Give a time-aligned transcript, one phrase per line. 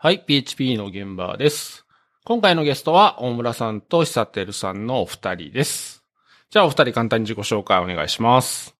[0.00, 1.84] はい、PHP の現場です。
[2.24, 6.04] 今回のゲストは、大村さんと久照さんのお二人です。
[6.50, 8.76] じゃあお二人簡単に自己紹介お願いします。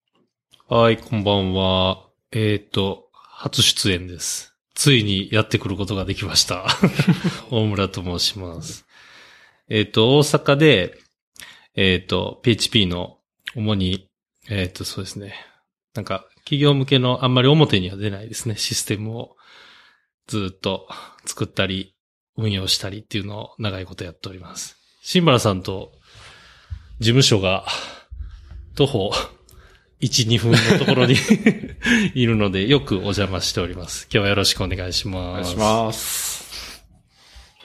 [0.68, 2.06] はい、こんばんは。
[2.30, 4.54] えっ、と、初出演です。
[4.76, 6.68] ついにやってくることができました。
[7.50, 8.86] 大村と申します。
[9.68, 11.00] えっ、と、大阪で、
[11.74, 13.18] えっ、と、PHP の
[13.56, 14.06] 主に、
[14.48, 15.34] えっ、と、そうですね。
[15.94, 19.37] なんか、企業向けのあんまり表には出ないですね、システムを
[20.28, 20.86] ずっと
[21.26, 21.94] 作ったり、
[22.36, 24.76] 運用したりっていうのを長いことやっております。
[25.02, 25.90] 新原さんと
[27.00, 27.64] 事務所が
[28.76, 29.10] 徒歩
[30.00, 31.16] 1、2分のところに
[32.14, 34.04] いるので、よくお邪魔しております。
[34.04, 35.42] 今日はよろしくお願いしおます。
[35.42, 36.84] 願いします。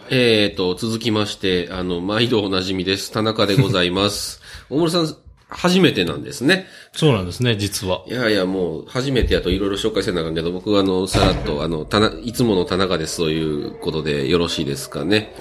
[0.09, 3.11] えーと、続きまして、あの、毎度おなじみです。
[3.11, 4.41] 田中でございます。
[4.69, 5.17] 大村さん、
[5.53, 6.67] 初めてなんですね。
[6.93, 8.03] そうなんですね、実は。
[8.07, 15.33] いやいや、もう、初めてやといろいろ紹介せなあかんけど、僕はあの、さらっと、あの、たな、いつもの田中ですということでよろしいですかね。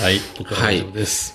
[0.00, 1.34] はい、僕は大丈夫です。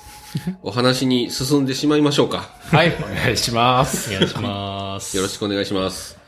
[0.64, 2.50] お話に進んでしまいましょうか。
[2.60, 4.14] はい、お願いします。
[4.14, 5.16] お願いします。
[5.16, 6.23] よろしくお願いします。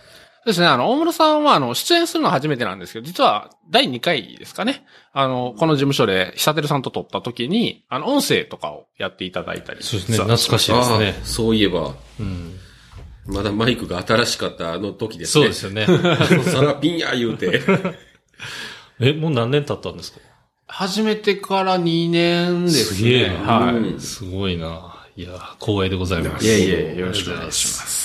[0.46, 4.86] そうですね、あの、大村さんは、あの、出演するのは初めてなんですけど、実は、第2回ですかね。
[5.12, 9.82] あの、この事務所で、久照さんと撮った時に、あの、音声とかをやっていただいたり。
[9.82, 11.26] そうですね、懐かしいですあねあ。
[11.26, 12.60] そういえば、うん。
[13.26, 15.46] まだマイクが新しかったあの時ですね。
[15.46, 15.88] そうですよね。
[16.46, 17.64] サラピンや言うて。
[19.02, 20.20] え、もう何年経ったんですか？
[20.68, 23.10] 始めてから2年ですね。
[23.10, 23.36] げえな。
[23.36, 23.76] はい。
[23.78, 24.96] うんすごいな。
[25.18, 25.30] いや、
[25.60, 26.46] 光栄でございます。
[26.46, 28.05] いえいえ、よろしくお願いします。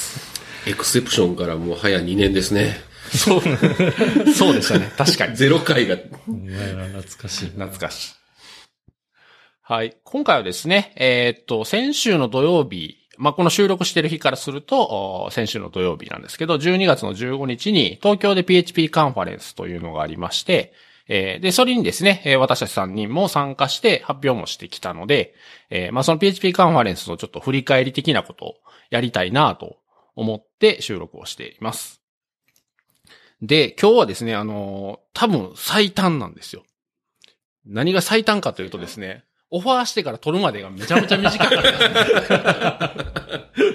[0.66, 2.76] エクセプションからもう早2年ですね。
[3.10, 3.40] そう、
[4.32, 4.90] そうでしたね。
[4.96, 5.36] 確かに。
[5.36, 5.96] ゼロ回が、
[6.28, 7.46] お前ら懐かしい。
[7.46, 8.14] 懐かしい。
[9.62, 9.96] はい。
[10.04, 20.72] 今回はですね、えーっと、先週の土曜日、まあ、この収録してる日からすると、お先週の土曜日なんですけど、12月の15日に東京で PHP カンファレンスというのがありまして、
[21.08, 25.34] えーで、それにですね、えー私たち3人も参加して発表もしてきたので、
[25.68, 28.54] えーまあ、その PHP カンファレンスのちょっと振り返り的なことを
[28.90, 29.76] やりたいなと
[30.16, 32.00] 思って収録をしています。
[33.42, 36.64] で、今日はですね、あの多分最短なんですよ。
[37.66, 42.94] 何が最短かというとですね、オファーしてから撮るまでがめちゃめちゃ短かった。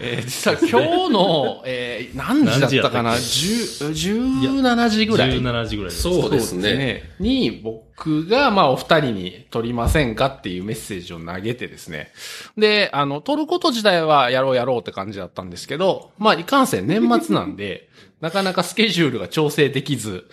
[0.00, 3.10] えー実は今日の、えー何時だったかな？
[3.10, 5.30] 何 ?10 17時ぐらい。
[5.40, 6.02] 17時ぐらいです。
[6.02, 7.10] そうですね。
[7.18, 12.12] に、僕が、まあ、お二人に撮りませんかっていうメッセージを投げてですね。
[12.56, 17.88] で、あの、撮ること自体はやろうやろうって感じだったんですけど、まあ、いかんせん年末なんで、
[18.20, 20.28] なかなかスケジュールが調整できず、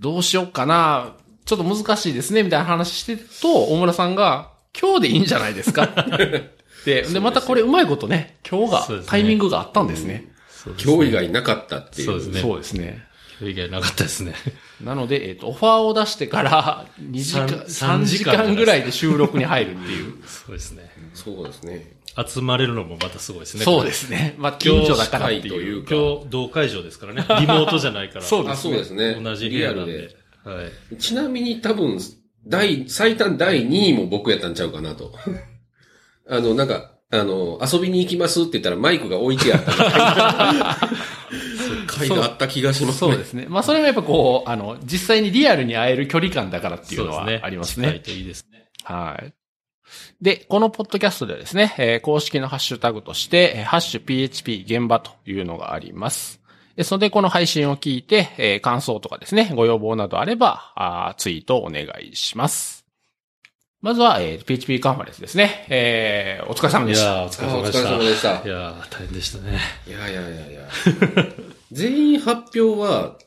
[0.00, 5.88] どうしようかな、ちょっと難しいですね、みたいな話してると、大村さんが、今日でいいんじゃないですか
[6.84, 10.32] で、で、またこれうまいことね、今日が、タイミングがあったんですね。
[10.48, 12.06] そうですね今日以外なかったっていう。
[12.06, 13.02] そうですねそうですね。
[13.40, 14.34] 今日以外なかったですね。
[14.80, 20.14] なので、えっ、と、オファーを出してから2時間、三3時間ぐらいで収録に入るっていう。
[20.26, 20.90] そうですね。
[21.14, 21.96] そうですね。
[22.14, 23.64] 集まれるのもまたすごいですね。
[23.64, 24.34] そうですね。
[24.38, 25.78] まあ、近所だからってい。
[25.78, 27.24] うう今日、同会場ですからね。
[27.40, 28.22] リモートじゃないから。
[28.22, 29.14] そうあ、そうですね。
[29.14, 30.16] 同じ部リアル屋なんでで。。
[30.44, 30.62] は
[30.92, 30.96] い。
[30.98, 31.98] ちなみに多分、
[32.46, 35.14] 第、最短第2位も僕やったんちゃうかなと。
[36.28, 40.76] あの、なんか、あの、遊びに行きますって言ったらマイクが置いてあったが
[42.24, 43.10] あった気がしますね。
[43.10, 43.46] そうですね。
[43.48, 47.88] まあ、それもやっぱこう、あの、実際にリアルに会える距離感だからっていうのはありますね。
[47.88, 48.64] 近いといいですね。
[48.84, 49.32] はい。
[50.22, 56.40] で、このポッドキャストではですね、えー公式のハッシュタグとして、えーハッシュ PHP 現場というのがあります。
[56.76, 62.81] ですので、この配信を聞いて、えー感想とかですね、ご要望などあれば、あーツイートお願いします。
[63.82, 65.66] まずは、えー PHP カンファレンスですね。
[65.68, 67.04] えーお疲れ様でした。
[67.04, 67.88] いやー、お疲れ様でした。
[67.88, 69.58] あお疲れ様でしたいやー、大変でしたね。
[69.88, 70.68] いやいやいやいや。
[71.72, 73.18] 全員発表は、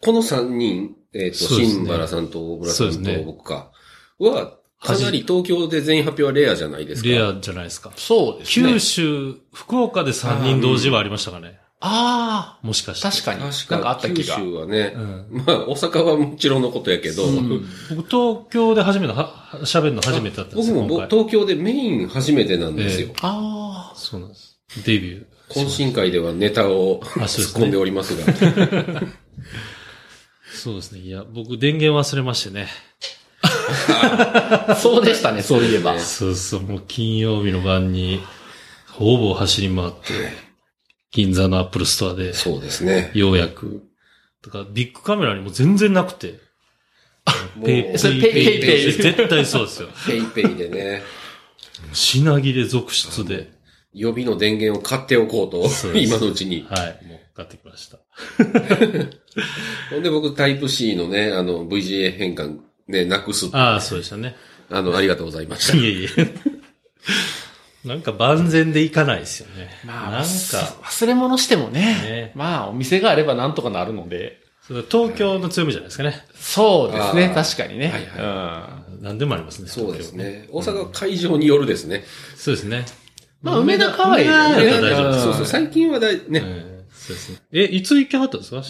[0.00, 3.70] この3人、えっ、と、そうですね新原さんと大村さんと僕か、
[4.18, 7.08] は、かなり東京で全員発表はレアじゃないですか。
[7.08, 7.92] レアじゃないですか。
[7.96, 8.72] そうですね。
[8.72, 11.60] 九州、福岡で3人同時はありましたかね。
[11.84, 13.08] あもしかして。
[13.08, 13.40] あ、確かに。
[13.52, 14.36] 確かなんかあった気九が。
[14.36, 17.48] 州はね、うんまあ、大阪はもちろんのことやけど、うん
[17.96, 19.34] 僕、東京で初めては、
[19.64, 21.06] 喋るの初めてだったんですよ、僕も。
[21.08, 23.08] 東京でメイン初めてなんですよ。
[23.10, 24.58] えあそうなんです。
[24.86, 25.24] デビュー。
[25.50, 28.32] 懇親会ではネタをね突っ込んでおりますが。
[30.54, 31.00] そうですね。
[31.00, 32.68] いや、僕電源忘れましてね。
[33.88, 35.98] あ、 そうでしたね、そういえば。
[35.98, 38.20] そうそう、もう金曜日の晩に、
[38.88, 39.96] ほぼ走り回って、
[41.12, 43.10] 銀座の Apple Store で、そうですね。
[43.14, 43.84] ようやく、
[44.40, 46.40] とか、ビックカメラにも全然なくて、
[47.54, 49.88] もうペイそれ PayPay ペイ絶対そうですよ。
[50.06, 51.02] PayPay でね、
[51.92, 53.52] 品切れ続出で、
[53.92, 56.66] 予備の電源を買っておこうと今のうちに。
[56.68, 57.98] はい、もう買ってきました。
[59.90, 63.48] ほんで僕タイプ C のね、あの VGA 変換ね、なくす。
[63.52, 64.34] ああ、そうでしたね。
[64.70, 65.76] あの、ありがとうございました。
[65.76, 66.08] いえいえ。
[67.84, 69.70] なんか万全でいかないですよね。
[69.84, 71.80] まあ、なんか、忘れ物してもね。
[71.80, 74.40] ねまあ、お店があればなんとかなるので。
[74.66, 76.24] それ東京の強みじゃないですかね。
[76.36, 77.32] そうですね。
[77.34, 77.88] 確かにね。
[77.88, 77.98] は
[78.88, 79.68] い何でもありますね。
[79.68, 80.48] そうです東ね。
[80.52, 82.04] 大阪は会場によるですね。
[82.36, 82.36] 京。
[82.36, 82.84] そうですね。
[83.42, 85.24] まあ梅田可愛いよね大丈夫です。
[85.24, 86.40] そうそう、最近はだい、ね。
[86.44, 87.38] ええそうですね。
[87.50, 88.62] え、いつ行きはったんですか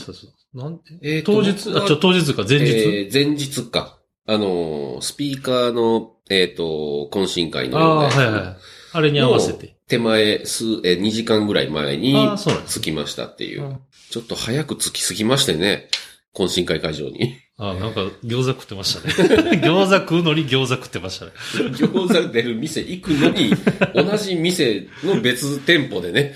[0.54, 3.98] なんえ当日、あ、ちょ、当日か、前日、えー前日か。
[4.26, 8.56] あのー、スピーカーの、えっ、と、懇親会のああ、ねはいはい。
[8.92, 9.74] あれに合わせて。
[9.88, 13.62] 手前、す、えー、2時間ぐらい前にあーそうなんです着きましたっていう。
[13.64, 13.78] うん
[14.10, 15.88] ちょっと早く着きすぎましてね。
[16.34, 17.38] 懇親会会場に。
[17.56, 19.14] あなんか餃子食ってましたね。
[19.64, 21.32] 餃子食うのに餃子食ってましたね。
[21.70, 23.54] 餃子出る店行くのに、
[23.94, 26.34] 同じ店の別店舗でね、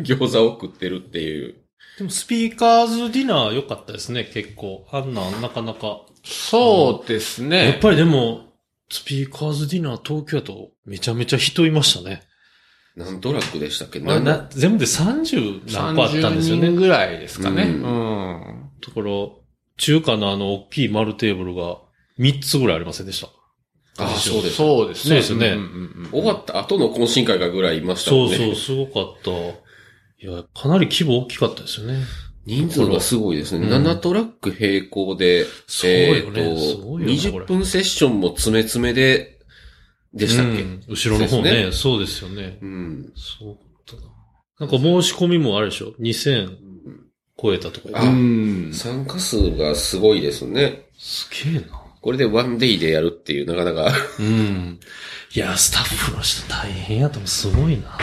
[0.00, 1.54] 餃子を食ってるっていう。
[1.98, 4.86] でもスピーカーズディナー良かったですね、結構。
[4.90, 6.00] あんなんなかなか。
[6.24, 7.78] そうですやっね。
[7.82, 8.51] ぱりでも、
[8.92, 12.22] スピーカーズディナー東京だとめちゃめちゃ人いましたね。
[12.94, 14.00] 何ドラッグでしたっけ？
[14.00, 16.66] まあ、何な全部で30何個あったんですよ30ね。
[16.68, 17.62] 人ぐらいですかね。
[17.62, 18.70] ううんん。
[18.86, 19.04] だから、
[19.78, 21.78] 中華のあの大きい丸テーブルが
[22.18, 23.28] 3つぐらいありませんでした。
[24.02, 24.56] ああ、そうです。
[24.56, 25.22] そうですね。
[25.22, 25.62] そうですねんうん
[26.04, 28.28] うん終わった後の懇親会がぐらいいましたね。
[28.28, 29.30] そうそう、すごかった。
[29.30, 32.04] いや、かなり規模大きかったですよね。
[32.44, 33.66] 人数がすごいですね。
[33.66, 39.38] うん7トラック並行で、そうよねえっすごいよね20分セッションも詰め詰めで、
[40.14, 41.50] でしたっけ、うん後ろの方ね。
[41.50, 42.58] でそうですよね。
[42.60, 43.12] うん。
[43.14, 44.08] そうだな。
[44.60, 46.56] なんか申し込みもあれでしょ ?2000
[47.40, 48.70] 超えたとかあうん。
[48.72, 50.86] 参加数がすごいですね。
[50.98, 51.82] すげえな。
[52.00, 53.92] これでワンデイでやるっていう、なかなか。
[54.18, 54.80] うん。
[55.34, 57.28] いや、スタッフの人大変やと思う。
[57.28, 57.96] すごいな。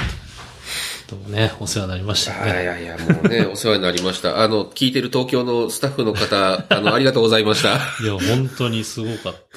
[1.09, 2.63] でもね、お世話になりましたよいね。
[2.63, 4.41] やいや、もうね、 お世話になりました。
[4.41, 7.75] あの、聞いてる東京のスタッフの方、あの、ありがとうございました。
[8.01, 9.47] いや、本当にすごかっ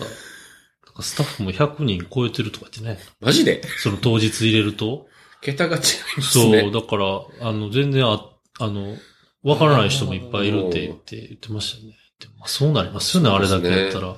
[0.96, 1.02] た。
[1.02, 3.04] スタッフも100人超えてるとか言ってね。
[3.20, 3.62] マジで？
[3.78, 5.06] その当日入れると。
[5.40, 5.82] 桁が違い
[6.18, 6.70] ますそう、ね。
[6.70, 8.24] だから、あの、全然あ、
[8.60, 8.96] あの、
[9.42, 11.96] わからない人もいっぱいいるって言って、言ってましたね。
[12.20, 14.16] でもまあ、そうなりますよね、あれだけやったら。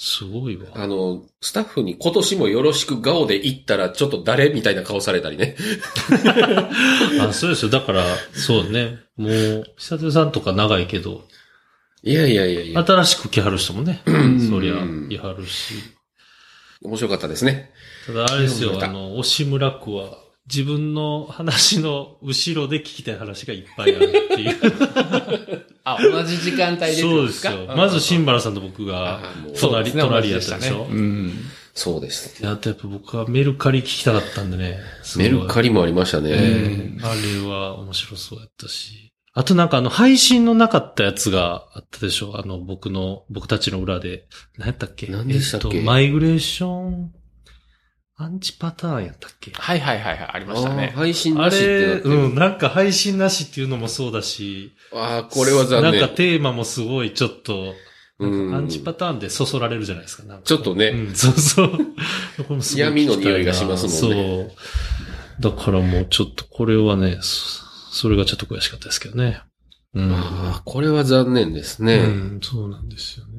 [0.00, 0.68] すごいわ。
[0.74, 5.56] あの、スタッフに今年もよろしく顔で行ったら、ちょっと誰みたいな顔されたりね。
[7.20, 7.70] あ、そうですよ。
[7.70, 9.00] だから、そうね。
[9.16, 11.24] もう、久手さんとか長いけど、
[12.04, 12.84] いやいやいやいや。
[12.84, 14.74] 新しく来はる人もね、んそりゃ、
[15.10, 15.74] いはるし。
[16.80, 17.72] 面白かったですね。
[18.06, 20.16] ただ、あれですよ、あの、押村区は、
[20.46, 24.56] 自分の話の後ろで聞きたい話がいっぱいあるっていう。
[25.96, 27.66] あ、同じ時間帯でそうですよ。
[27.76, 29.20] まず、新原さんと僕が
[29.60, 30.78] 隣、隣やったでしょ？
[30.78, 30.96] 同じ。
[30.96, 31.32] うん。
[31.74, 32.42] そうです。
[32.42, 34.78] であとやっぱ僕はメルカリ聞きたかったんでね。
[35.16, 36.30] メルカリもありましたね。
[36.32, 39.12] ええあれは面白そうやったし。
[39.32, 42.36] あとなんかあの配信のなかったやつがあったでしょ？
[42.36, 44.26] あの僕の、僕たちの裏で。
[44.56, 45.06] 何やったっけ？
[45.06, 45.76] 何でしたっけ？
[45.76, 47.12] えと、マイグレーション、
[48.20, 49.52] アンチパターンやったっけ？
[49.54, 50.92] はいはいはいはい、ありましたね。
[50.94, 52.14] 配信あなしってなれ、ってる。
[52.16, 54.72] うん、なんか配信なしっていうのもそうだし。
[54.92, 56.00] ああ、これは残念。
[56.00, 57.74] なんかテーマもすごいちょっと、
[58.18, 60.24] なんうんかアンチパターンでそそられるじゃないですか。
[60.24, 61.70] かちょっとねうん、そうそう。
[62.48, 64.50] これ闇の匂いがしますもんね
[65.38, 65.52] そう。
[65.52, 69.40] だからもうちょっとこれはね、そそれがちょっと悔しかったですけどね。
[69.94, 70.12] うん。
[70.12, 71.98] ああ、これは残念ですね。
[71.98, 73.32] うん、そうなんですよね。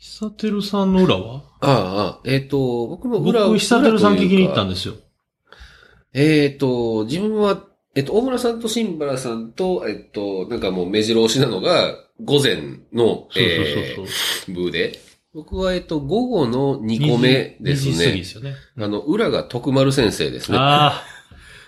[0.00, 1.42] 久てるさんの裏は？
[1.60, 4.94] ああ、えっ、と、僕の裏僕、久てるさん聞きに行ったんでですよ。
[6.14, 11.94] えっ、と、自分は、えっ、と、大村さんと新原さんと、えっ、と、なんかもう目白押しなのが、
[12.24, 12.56] 午前
[12.94, 14.54] の、そうえそうそうそう。
[14.56, 14.98] ー、部で、
[15.34, 18.24] 僕は、えっ、と、午後の2個目です2時過ぎでね。
[18.24, 18.54] すよね。
[18.78, 20.56] あの、裏が徳丸先生ですね。
[20.56, 21.04] ああ、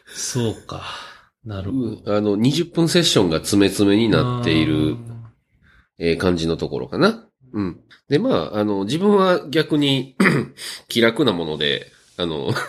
[0.06, 0.84] そうか。
[1.44, 1.86] なるほど。
[1.86, 4.96] うんあの、20分セッションが詰め詰めになっている、
[5.98, 7.28] えー感じのところかな。
[7.52, 7.80] うん。
[8.08, 10.16] で、まあ、あの、自分は逆に
[10.88, 12.52] 気楽なもので、あの、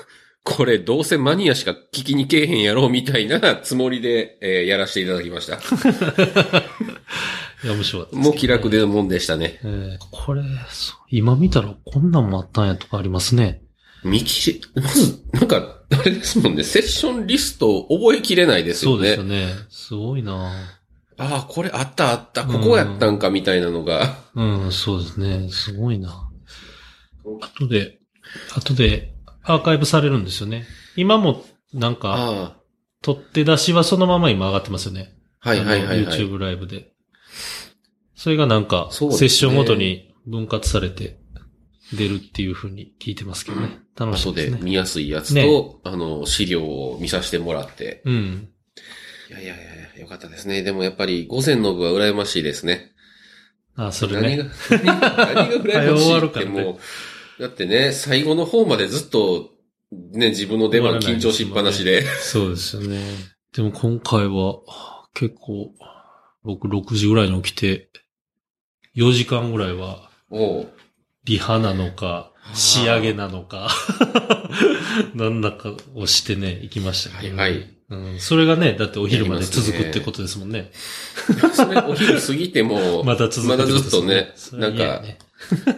[0.46, 5.56] これどうせマニアしか聞きにけえへんやろうみたいなつもりで、えーやらせていただきました。
[7.64, 9.62] いや、面白かったねもう気楽でもんでしたね。
[9.64, 10.44] えーこれ、
[11.10, 13.62] 今見たらこんなんもあったんやとかありますね。
[14.04, 18.98] 見切れ、まず、なんか、あれですもんね、セッションリストを覚えきれないですよね。
[18.98, 19.54] そうですよね。
[19.70, 20.52] すごいな
[21.24, 24.18] ああ、これあったあった、ここやったんかみたいなのが。
[24.36, 25.50] うん、そうですね。
[25.50, 26.30] すごいな
[27.42, 28.00] 後で、
[28.56, 29.14] 後で
[29.44, 30.66] アーカイブされるんですよね。
[30.96, 32.58] 今もなんか、あ
[33.02, 35.16] 取って出しはそのまま今上がってますよね。
[35.42, 36.18] あ、はいはいはい、はい。
[36.18, 36.92] YouTube ライブで。
[38.16, 41.20] それがなんか、セッションごとに分割されて
[41.94, 43.80] 出るっていう風に聞いてますけどね。
[43.98, 44.52] 楽し後みでね。
[44.52, 48.02] です見やすいやつと、ねあの、資料を見させてもらって。
[48.06, 48.50] うん。
[49.30, 49.73] いやいやいや、
[50.04, 50.62] よかったですね。
[50.64, 52.92] でもやっぱり午前の部は羨ましいですね。
[53.76, 54.38] あ、それ何ね。
[54.38, 56.78] が、何が何が羨まし終わいっても
[57.40, 59.50] う、だってね、最後の方までずっと、
[59.92, 62.02] ね、自分の出番緊張しっぱなしで。
[62.02, 63.00] そうですよね。
[63.56, 64.60] でも今回は、
[65.14, 65.72] 結構、
[66.44, 67.90] 僕6時ぐらいに起きて、
[68.96, 70.10] 4時間ぐらいは、
[71.24, 73.70] リハなのか、仕上げなのか、
[75.16, 78.20] なんだかをしてね、行きましたけど、はいはいうん。
[78.20, 80.72] それがね、だってお昼まで続くってことですもんね。
[81.54, 85.04] それお昼過ぎても、 まだ続くまだずっとね、なんか、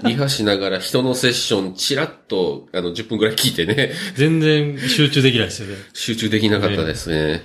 [0.03, 5.75] リハしながら人のセッションチラッと、あの、10分くらい聞いてね、全然集中できないですよね。
[5.93, 7.43] 集中できなかったですね。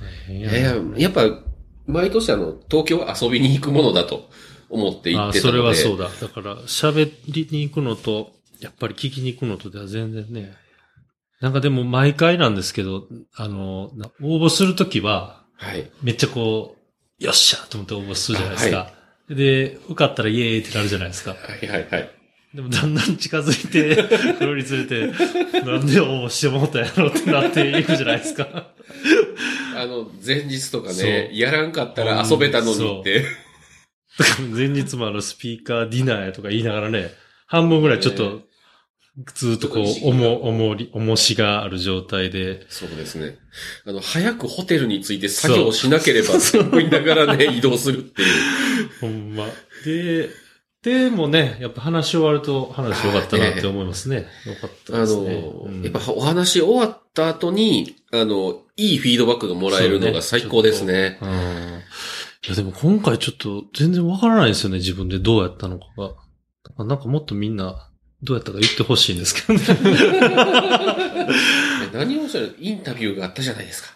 [0.00, 1.42] 大変いやいや、やっぱ、
[1.86, 4.28] 毎年あの、東京は遊びに行くものだと
[4.68, 5.58] 思って行あってたので。
[5.58, 6.10] それはそうだ。
[6.20, 10.54] だから、喋りに行くのと、やっぱり聞きに行くのとでは全然ね。
[11.40, 15.90] なんかでも毎回なんですけど、あの、な応募するときは、はい。
[16.02, 16.76] めっちゃこ
[17.20, 18.92] う、よっしゃと思って応募するじゃないですか。
[19.28, 21.30] で、受かったらイエーイってなるじゃないですか。
[21.32, 22.10] はいはいはい。
[22.54, 23.96] でもだんだん近づいて、
[24.38, 25.06] 来るにつれて、
[25.64, 28.72] なんで応募してもうたんやろってなっていくじゃないですか。
[29.76, 33.24] あの、前日とかそね、うやらんかったら遊べたのにって。
[34.50, 37.10] 前日もあのスピーカーディナーやとか言いながらね、
[37.46, 38.42] 半分ぐらいちょっと、
[39.34, 43.36] ずーっとこう、重、重り、重しがある状態で、そうですね。
[43.84, 48.28] あの、早くホテルについて作業しなければって思いながらね、 移動するっていう。
[49.00, 49.46] ほんま。
[49.84, 50.30] で、
[50.82, 54.26] でもね、やっぱ話終わると話良かったなって思いますね。
[54.46, 55.42] よかったあですね。
[55.42, 61.18] の、うんやっぱお話終わった後に、あの、いいフィードバックがもらえるのが最高ですね。
[61.20, 61.28] うん。
[62.46, 65.86] いやでも今回ちょっと全然わからないんですよね、自分でどうやったのか
[66.76, 66.84] が。
[66.84, 67.90] なんかもっとみんな、
[68.22, 69.64] どうやったか言ってほしいんですけどね。
[71.92, 73.90] 何をそれ、インタビューがあったじゃないですか。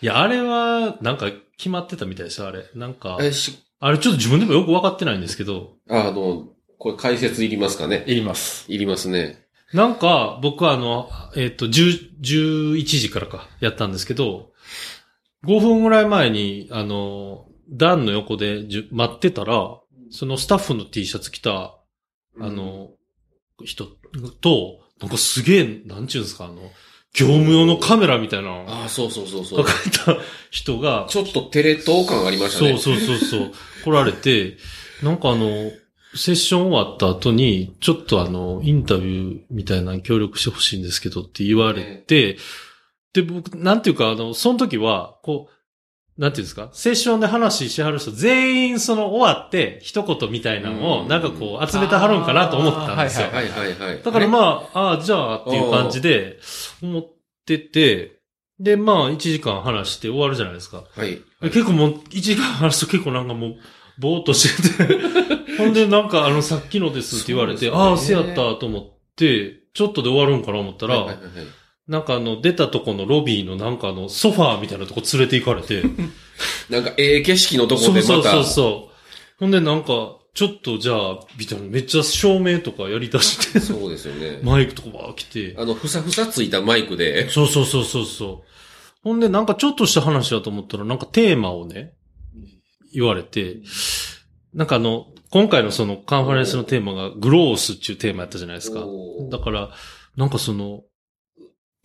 [0.00, 2.66] いや、あれは、なんか決まってたみたいですよ、あれ。
[2.74, 8.70] なんか、あれちょっと自分でもよくわかってないんですけど、あの、これ解説いりますかねいります。
[8.72, 9.46] いりますね。
[9.72, 14.52] なんか、僕はあの、えっ、と、10、11時からか、やったんですけど、
[15.44, 19.80] 5分ぐらい前に、あの、段の横でじゅ待ってたら、
[20.10, 21.76] そのスタッフの T シャツ着た、
[22.40, 22.90] あの、
[23.64, 23.86] 人
[24.40, 26.56] と、なんかすげえ、なんちゅうんですか、あの、
[27.12, 29.64] 業務用のカメラみたいなああ、そうそうそうそう。
[29.64, 30.16] 抱えた
[30.50, 32.78] 人が、ちょっとテレ東感ありましたね。
[32.78, 33.52] そうそうそうそう。
[33.84, 34.58] 来られて、
[35.02, 35.70] なんかあの、
[36.14, 42.36] セッション終わった後に、ちょっとあの、インタビューみたいなの協力してほしいんですけどって言われて、
[43.14, 45.55] で、僕、なんていうか、あの、その時は、こう、
[46.18, 53.28] なんていうんですか、セッションで話しはる人全員その終わって一言みたいなのを、うんなんかこう集めてはるんかなと思ったんですよ。
[53.28, 54.02] はいはいはい。
[54.02, 56.38] だからまあ、ああ、じゃあっていう感じで
[56.82, 57.06] 思っ
[57.44, 58.16] てて、
[58.58, 60.84] で、まあ、1時間話して終わるじゃないですか。
[60.96, 61.20] あ、はい。
[61.42, 63.56] 結構もう、1時間話すと結構なんかもう、
[63.98, 68.82] ぼーっとしてて、 ほんでなんかあの、さっきのですって言われて、ああ、せやったと思っ
[69.14, 71.46] て、ちょっとで終わるんかな思ったら、はいはいはいはい
[71.88, 75.82] なんかあの、出たとこのロビーのなんかあの、ソファーみたいなとこ連れて行かれて、
[76.68, 78.02] なんか、ええ景色のとこでまた。
[78.02, 78.96] そうそうそう。
[79.38, 84.40] ほんでなんか、ちょっとじゃあ、みたいな、めっちゃ照明とかやり出して、そうですよね。
[84.44, 88.48] マイクとかばー来て、あの、ふさふさついたマイクで、そうそうそうそうそう。
[89.02, 91.92] ほんでなんかちょっとした話だと思ったら、なんかテーマをね、
[92.92, 93.60] 言われて、
[94.52, 98.84] なんかあの、今回のそのカンファレンスのテーマがグロースっていうテーマやったじゃないですか。
[99.30, 99.70] だから、
[100.16, 100.82] なんかその、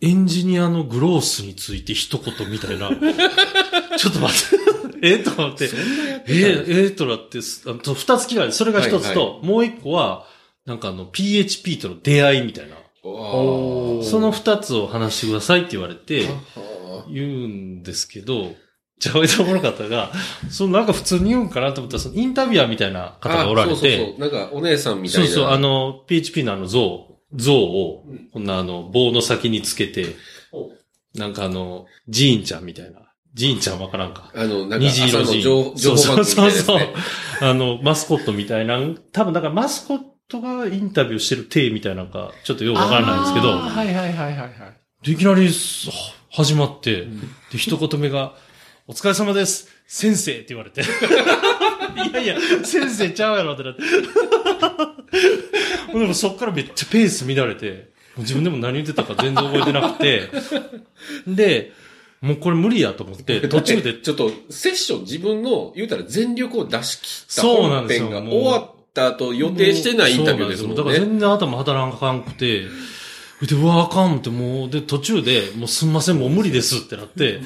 [0.02, 2.90] エンジニアのグロースについて一言みたいな。
[3.96, 4.98] ちょっと待って。
[5.14, 5.68] えと思って。
[5.68, 10.26] そんなやってたええとなって二つ聞かれて、それが一つと、はいもう一個は、
[10.66, 12.76] なんかあの、PHP との出会いみたいな。
[13.02, 18.54] その二つを話してくださいって言われて、は言うんですけど、
[18.98, 20.12] じゃあ、おもろかったが、
[20.48, 24.20] そのなんか普通に言うんかなと思ったら、そのインタビュアーみたいなあ方がおられそうそうて、そう。
[24.20, 25.26] なんか、お姉さんみたいな。
[25.26, 30.16] そうそう、あの、PHP のあの像、像を、こんなあの、棒の先につけて、
[31.14, 33.00] なんかあの、ジーンちゃんみたいな。
[33.34, 34.30] ジーンちゃんわからんか。
[34.34, 35.76] あの、なんか、虹色ジ朝の情ーン。
[35.76, 36.94] 情報番組みたいなやつそうそうね。
[37.40, 38.78] あの、マスコットみたいな、
[39.12, 44.52] 多分だからマスコットがインタビューしてる体みたいなのか、ちょっとよくわからないんですけど、はいはいはいはいはい。
[45.04, 45.90] でいきなりす
[46.30, 47.06] 始まって、
[47.50, 48.34] で、一言目が、
[48.86, 50.82] お疲れ様です先生って言われて。
[51.96, 53.82] いやいや、先生ちゃうやろってなって。
[55.92, 60.28] でもそっからめっちゃペース乱れて、自分でも何言ってたか全然覚えてなくて、
[61.26, 61.72] で、
[62.20, 68.06] もうこれ無理やと思って、途中で、 ちょっと、セッション自分の、言うたら全力を出し切ったそうなんですよ。
[68.06, 70.96] 本編がもう終わった後予定してないインタビューですもんそうなんですよ。
[70.98, 71.06] だからね。
[71.06, 72.62] 全然頭働かんくて、
[73.46, 77.40] で、うわ、あかんってもう、で、途中で、もうすんません、もう無理ですってなって、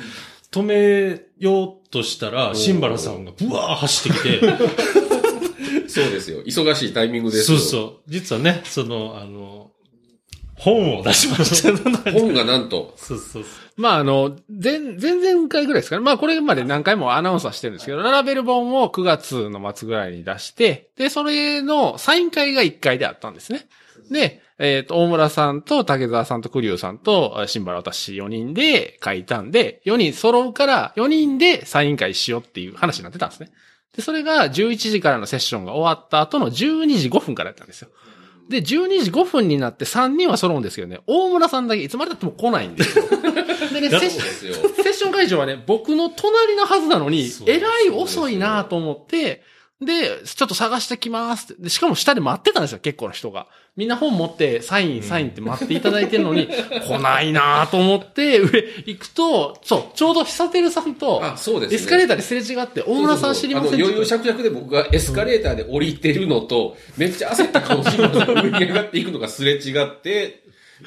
[0.56, 4.40] 止めようとしたら、シンバラさんがブワー走ってきて、
[5.88, 6.42] そうですよ。
[6.44, 7.58] 忙しいタイミングですよ。
[7.58, 8.00] そうそう。
[8.06, 9.70] 実はね、その、あの、
[10.56, 11.76] 本を出しました。
[12.12, 13.44] 本がなんと、そうそうそう。
[13.76, 16.02] まあ、あの、前、前々回ぐらいですかね。
[16.02, 23.68] まあ、これまで何回もアナウンスはしてるんですけど、ララベル本を9月の末ぐらいに出して、で、それのサイン会が1回であったんですね。
[24.10, 33.50] で、えっ、と、大村さんと竹澤さんと栗生さんと、新原私4人で書いたんで、4人揃うから4人でサイン会しようっていう話になってたんですね。
[33.94, 37.88] で、それが11時からのセッションが終わった後の12時5分からやったんですよ。
[38.48, 43.04] で、12時5分になって3人は揃うんですけどね、大村さんだけいつまでだっても来ないんですよ。
[43.72, 44.74] でね、セッション。
[44.74, 49.42] セッション会場はね、僕の隣のはずなのにえらい遅いなと思って、
[49.80, 51.62] で、ちょっと探してきますって。
[51.64, 53.46] で、しかも下で待ってたんですよ、結構の人が。
[53.76, 56.48] みんな本持って、サイン、サインって待っていただいてるのに、
[56.88, 58.46] 来ないなと思って、上
[58.86, 61.76] 行くと、そう、ちょうど久照さんと、あ、そうですね。
[61.76, 70.42] エスカレーターですれ違って、大村さん知りませんそうそうそうあの、余裕しゃくしゃくで僕がエスカレーターで降りてるのと、めっちゃ焦った顔して上に上がっていくのがすれ違って、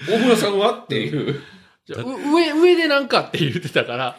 [0.08, 1.44] 大村さんはっていう。
[1.96, 4.18] 上、上でなんかって 言ってたから、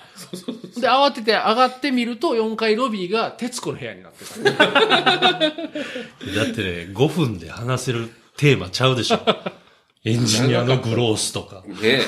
[0.77, 4.53] で、慌てて上がってみると、4階ロビーが徹子の部屋になってた。
[4.69, 9.21] だってね、5分で話せるテーマちゃうでしょ。
[10.05, 11.63] エンジニアのグロースとか。
[11.83, 12.01] ね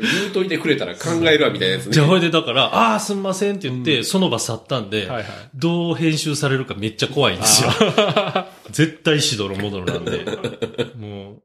[0.00, 1.92] 言うといてくれたら考えるわ、みたいなやつね。
[1.92, 5.24] じゃあ、ほいでだから、ああー、すんませんって言って、その場去ったんで、はいはい
[5.54, 7.70] どう編集されるかめっちゃ怖いんですよ。
[8.70, 10.24] 絶対しどろもどろなんで。
[10.96, 11.42] もう、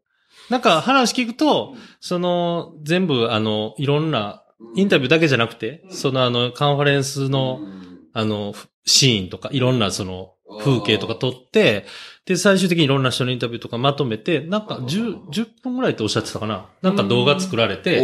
[0.49, 4.43] なんか話聞くと、その、全部、あの、いろんな、
[4.75, 7.59] インタビューだけじゃなくて、そのあの、カンファレンスの、
[8.13, 8.53] あの、
[8.85, 11.85] シーンとか、いろんなその、風景とか撮って、
[12.25, 16.65] で、最終的にいろんな人のインタビューとかまとめて、なんか10、10分ぐらいっておっしゃってたかな。
[16.81, 18.01] なんか動画作られて、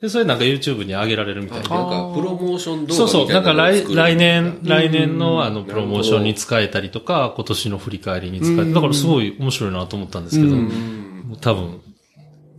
[0.00, 1.68] で、それなんか YouTube に上げられるみたいな。
[1.68, 3.28] なんか、プロモーション動画そうそう。
[3.28, 8.74] なんか来、来年、来年のあの、うんプロモーションに使えたりとか、今年の振り返りに使えたり。
[8.74, 11.80] だからすごい面白いなと思ったんですけど、うんもう多分、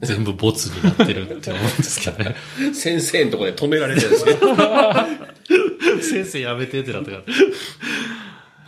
[0.01, 2.35] 全部ボツになってるって思うんですけどね。
[2.73, 4.33] 先生のところで止められてるんですね。
[6.01, 7.23] 先生やめてってなったから。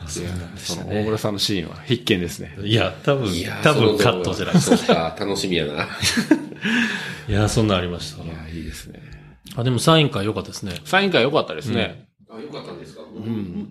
[0.04, 0.62] あそうなんで
[1.02, 1.04] 大。
[1.06, 2.56] 村さんのシーンは必見ですね。
[2.64, 3.32] いや、多分
[3.62, 5.88] 多分カットじゃないですそうか、楽しみやな。
[7.30, 8.24] いや、そんなんありました。
[8.24, 9.02] いや、いいですね。
[9.56, 10.76] あ、でもサイン会良かったですね。
[10.86, 12.06] サイン会良かったですね。
[12.32, 13.02] あ、よかったんですか？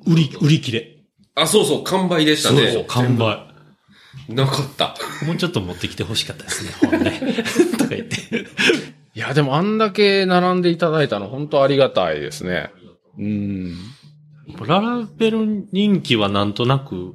[0.07, 0.97] 売り、売り切れ。
[1.35, 2.85] あ、そうそう、完売でしたそうそうね、。
[2.89, 3.48] 完売。
[4.29, 4.95] なかった。
[5.27, 7.21] もうちょっと持ってきて欲しかったですね、本ね。
[7.79, 8.17] とか言って。
[9.15, 12.71] いや、でもあんだけ並んでいただいたの本当ありがたいですね。
[13.19, 13.77] うん。
[14.67, 17.15] ララベル人気はなんとなく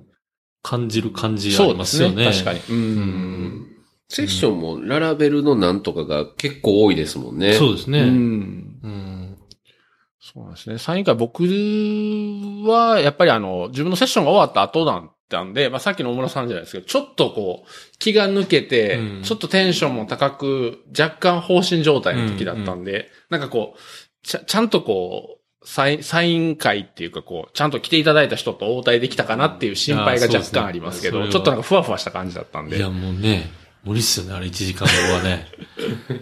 [0.62, 1.76] 感じる感じあり。
[1.76, 2.26] ますすよね。
[2.32, 2.60] 確かに。
[2.70, 3.68] うん。
[4.10, 7.54] セッションもララベルのなんとかが結構多いですもんね。
[7.54, 8.02] そうですね。
[8.02, 8.12] ううん。
[8.12, 9.38] ん。
[10.20, 10.78] そうなんですね。
[10.78, 23.80] サイン会僕は、やっぱりあの、自分のセッションが終わった後だったんで、まあさっきの大村さんじゃないですけど、ちょっとこう、気が抜けて、うんちょっとテンションも高く、若干放心状態の時だったんで、なんかこう、
[24.24, 32.78] ちゃ、ちゃんとこう、サイン、サイン会っていうかこう、ちゃんと来ていただいた人と応対できたかなっていう心配が若干ありますけど、ねちょっとなんかふわふわした感じだったんで。
[32.78, 33.50] いや、もうね、
[33.84, 35.48] 無理っすよね、あれ1時間後はね。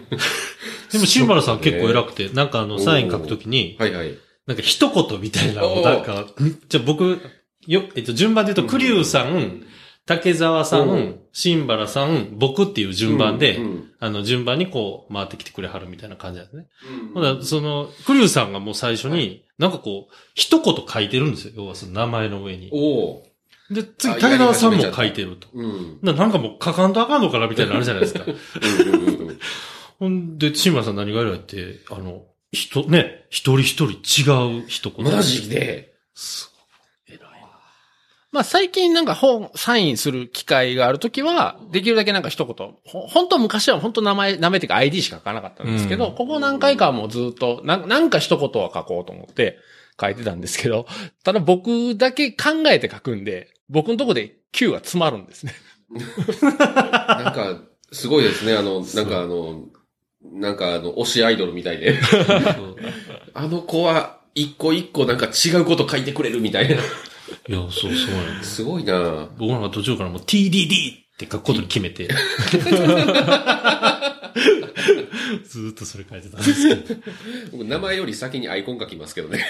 [0.92, 4.16] でも、シンバラさん結構偉くて、なんかあの、サイン書くときに、はいはい。
[4.46, 6.26] なんか一言みたいなのを、なんか、
[6.68, 7.20] じゃあ僕、
[7.66, 9.64] よ、えっと、順番で言うと、クリュウさん、
[10.04, 16.66] 竹澤さうんん、シンバラさん、僕っていう順番でう、んあの、順番にこう、回ってきてくれはるみたいな感じなんですね。
[17.04, 21.52] うんほんならその、クリュウさんがもう最初に、なんかこう、一言書いてるんですよ。
[21.56, 22.70] 要はその名前の上に。
[22.72, 23.32] おー
[23.74, 25.48] で、次、あ竹澤さんも書いてると。
[25.54, 25.98] うん。
[26.02, 28.24] ななんかもう書かんとあかんのかなみたいなのあるじゃないですか。
[28.26, 29.38] うんうんうんうん
[29.98, 35.04] ほんで、シンバラさん何が偉いって、あの、人、ね、一人一人違う一言。
[35.04, 35.56] マジで。
[35.56, 36.51] 偉いな。
[38.32, 49.58] まあ最近なんか本、サインする機会があるときは、できるだけなんか一言、ほ本当昔は本当名前、名前っていうか ID しか書かなかったんですけど、うんここ何回かはもうずっと、なんなんか一言は書こうと思って
[50.00, 50.86] 書いてたんですけど、
[51.24, 55.52] ただ僕だけ考えて書くんで、僕のとこで Q が詰まるんですね。
[55.90, 57.60] なんか、
[57.92, 58.54] すごいですね。
[58.54, 59.66] あの、なんかあの、
[60.24, 61.98] なんかあの、推しアイドルみたいで。
[63.34, 66.76] あの子は、一個一個なんか違うこと書いてくれるみたいな。
[67.48, 68.56] いや、そうそうなんです。
[68.56, 72.08] すごいな僕なんか途中からもう TDD って書くことに決めて。
[75.44, 77.00] ずーっとそれ書いてたんですけど。
[77.52, 79.44] 僕名前より先にアイコン書きますけどね。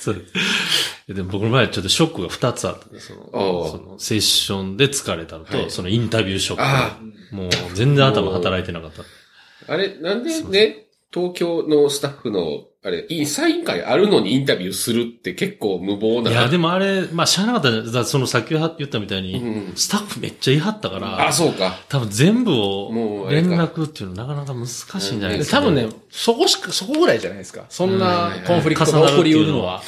[0.00, 1.14] そうです。
[1.14, 3.08] でも僕の場合はちょっとショックが2つあったんです。
[3.08, 6.62] そのそのセッションで疲れたのと、はいそのインタビューショック。
[6.62, 6.98] あ
[7.30, 9.02] もう全然頭働いてなかった。
[9.72, 10.83] あれ、なんでね、
[11.14, 16.30] 東京のスタッフの、あれ、いいサイン会あるのにインタビューするって結構無謀な。
[16.32, 17.82] いや、でもあれ、まあ、知らなかったね。
[17.92, 21.76] だそのさっき言ったみたいに、うんスタッフめっちゃ言い張ったから、あ、そうか。
[21.88, 25.58] 多分全部を連絡っていうのなかなか難しいんじゃないですか。
[25.58, 27.64] 多分ね、そこしか、そこぐらいじゃないですか。
[27.68, 29.82] そんなうんコンフリクトが起こりうるのは。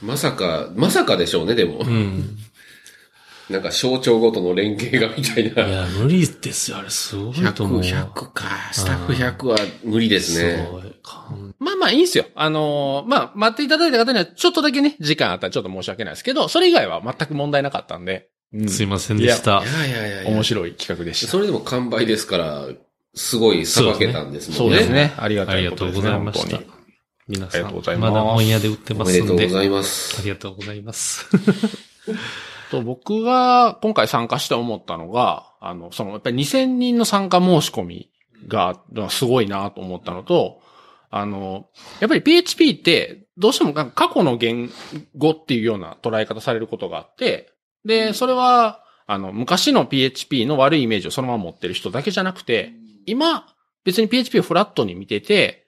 [0.00, 1.78] まさか、まさかでしょうね、でも。
[1.80, 2.38] うん。
[3.50, 3.54] うん。
[3.54, 5.62] なんか象徴ごとの連携がみたいいな。
[5.62, 6.78] や、無理ですよ。
[6.78, 7.80] あれ、すごいと思う。
[7.80, 8.44] 100、100か。
[8.72, 10.72] スタッフ100は無理ですねす。
[10.72, 10.82] ごい。
[11.02, 12.24] かんまあまあいいんすよ。
[12.34, 18.28] あのーまあ、待っていただいた方にはちょっとだけね、時間あったらちょっと申し訳ないですけど、それ以外は全く問題なかったんで。
[18.52, 19.66] うんすいませんでしたい。
[19.66, 21.30] やいやいやいや面白い企画でした。
[21.32, 22.68] それでも完売ですから、
[23.14, 24.76] すごいさばけたんですもんね。
[24.76, 25.12] そうですね。
[25.16, 26.00] ありがあたりがとうご。
[26.00, 26.60] ざいました。
[27.26, 27.60] 皆さん。
[27.60, 29.20] ありがとうございますまだ本屋で売っておめますんで。
[29.22, 30.16] でとうございます。
[30.20, 31.26] ありがとうございます。
[32.74, 38.10] と僕が今回参加して思ったのが、あの、その、やっぱり2000人の参加申し込み
[38.48, 40.60] が、すごいなと思ったのと、
[41.10, 41.68] あの、
[42.00, 44.70] やっぱり PHP って、どうしても過去の言
[45.16, 47.52] 語っていうような捉え方されることがあって、
[47.84, 52.72] で、それは、あの、昔の PHP の悪いイメージをそのまま持ってる人だけじゃなくて、
[53.06, 53.46] 今、
[53.84, 55.66] 別に PHP をフラットに見てて、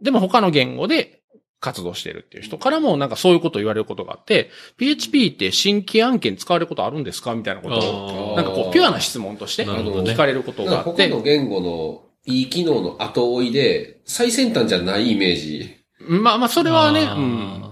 [0.00, 1.17] でも他の言語で
[1.60, 7.34] 活動してるっていう人からもなんかそういうことを言われることがあって、PHP って新規案件使われることあるんですか？
[7.34, 11.08] みたいなことを、なんかこう、ピュアな質問として聞かれることがあって。
[11.08, 15.76] 他、の言語のいい機能の後追いで、最先端じゃないイメージ。
[16.00, 17.64] まあまあ、それはね、うん、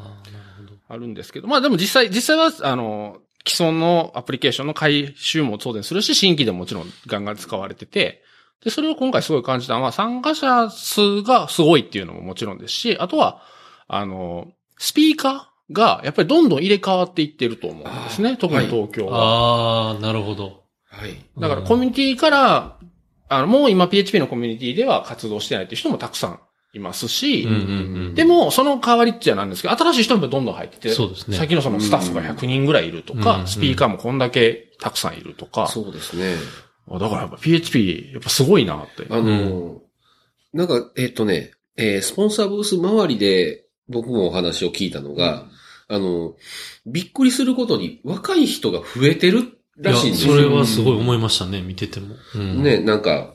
[0.89, 8.23] あるんですけど、まあでも実際、実際は、あの、既存のアプリケーションの回収も当然するし、新規でももちろんガンガン使われてて、
[8.65, 13.43] で、それを今回すごい感じたのは、参加者数がすごいっていうのももちろんですし、あとは、
[13.89, 18.37] あの、スピーカーがやっぱりどんどん入れ替わっていってると思うんですね。
[18.37, 19.91] 特に東京は。
[19.91, 20.65] ああ、なるほど。
[20.89, 21.17] はい。
[21.39, 22.79] だからコミュニティから、
[23.29, 26.41] あの、もう今 PHP のコミュニティでは活動してないっていう人もたくさん
[26.73, 27.63] いますし、うんうんう
[28.11, 28.15] ん。
[28.15, 36.37] でも、その代わりっちゃなんですけど、新しい人もどんどん入ってて、そうですね先のそのスタッフが100人ぐらいいるとか、うんスピーカーもこんだけたくさんいるとか、そうですね。
[36.89, 39.07] だからやっぱ PHP、やっぱすごいなって。
[39.11, 39.83] あの、
[40.53, 45.47] なんか、えっ、とね、えースポンサーブース周りで僕もお話を聞いたのが、
[45.89, 46.35] あの、
[46.87, 50.35] びっくりすることに若い人が増えてるらしいんですよ。
[50.35, 52.17] それはすごい思いましたね、見てても。
[52.35, 53.35] うん、ね、なんか、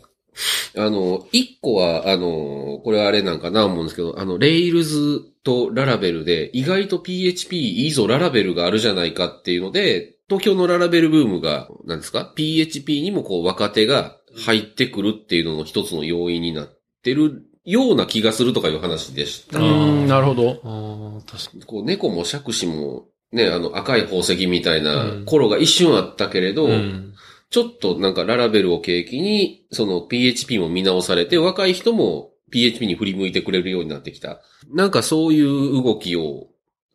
[0.77, 19.59] あの、一個は、あの、これはあれなんかな思うんですけど、あの、レイルズとララベルで、意外と PHP いいぞララベルがあるじゃないかっていうので、東京のララベルブームが、何ですか ?PHP にもこう若手が入ってくるっていうのの一つの要因になってるような気がするとかいう話でした。
[19.59, 19.65] うー
[20.03, 20.59] ん、なるほど。
[20.63, 21.63] ああ、確かに。
[21.63, 27.13] こう猫も杓子も、ね、あの赤い宝石みたいなうん頃が一瞬あったけれど、うん。
[27.49, 34.41] ちょっとなんかララベルを契機に、その PHP も見直されて、若い人も PHP に振り向いてくれるようになってきた。
[34.73, 36.47] なんかそういう動きを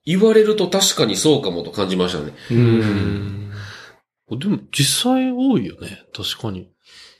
[0.07, 2.33] 言われると確かにそうかもと感じましたね。
[2.51, 2.55] う。
[2.55, 3.53] うんん。
[4.31, 6.03] でも実際多いよね。
[6.15, 6.71] 確かに。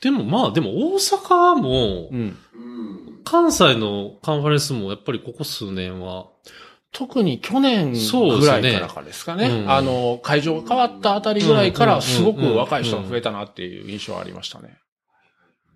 [0.01, 2.37] でもまあ、でも大阪もう、ん。
[3.29, 6.27] 関西のカンファレンスもやっぱりここ数年は、
[6.93, 9.47] 特に去年ぐらいからかですかね。
[9.49, 14.77] うんあの、会場が変わったあたりぐらいから、うんすごく若い人が増えたなっていう印象はありましたね。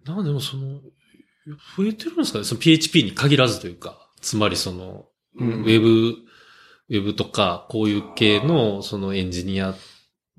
[0.05, 0.79] なんでもその、
[1.77, 2.45] 増えてるんですかね？
[2.45, 9.75] その PHP に限らずというか、つまりその、うウェブ、ウェブとか、こういう系の、そのエンジニア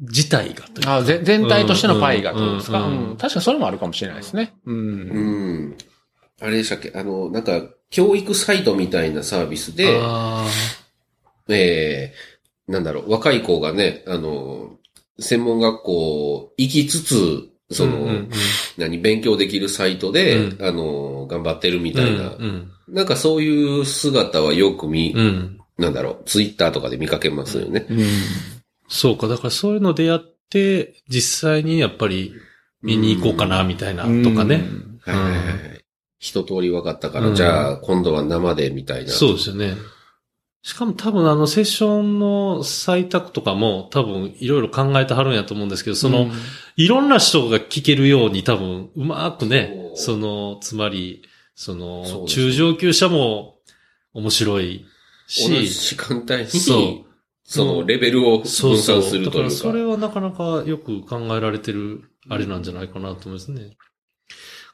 [0.01, 0.96] 自体がというか。
[0.96, 4.55] あぜ全体としてのパイがとですか、うんうんうん確かにそれもあるかもしれないですね。
[4.64, 4.77] うん。
[4.77, 4.81] う
[5.75, 5.77] ん。
[6.42, 6.92] あれでしたっけ？
[6.94, 10.46] あの、なんか、教育サイトみたいなサービスで、あ
[11.48, 14.76] えー、なんだろう、若い子がね、あの、
[15.18, 18.31] 専門学校行きつつ、ーその、うんうん
[18.76, 20.66] 何、勉強できるサイトで、うん。
[20.66, 25.20] あの、頑張ってるみうんたいな、うんなんかそういう姿はよく見、うん。
[25.20, 27.87] うんなんだろう、ツイッターとかで見かけますよね。
[27.88, 27.98] うん。
[28.88, 32.35] そうか、だからそういうのでやって、実際にやっぱり
[32.83, 34.62] 見に行こうかな、みたいな、とかね。
[35.00, 35.81] はいはいはい。
[36.22, 39.11] 一通り分かったから、うんじゃあ今度は生でみたいな。
[39.11, 39.74] そうですよね。
[40.62, 46.32] しかも多分あのセッションの採択とかも多分いろいろ考えてはるんやと思うんですけど、その、うん
[46.76, 51.22] いろんな人が聞けるように多分うまくね、そうその、つまり、
[51.54, 53.58] そそうの、中上級者も
[54.14, 54.87] 面白い
[55.26, 57.12] 同じし、時間帯に、そう
[57.44, 59.02] そのレベルを分そうそう。
[59.02, 59.48] 散するというか。
[59.48, 63.76] だからそれはなかなかよく考えられてる、あれなんじゃないかなと思いますね。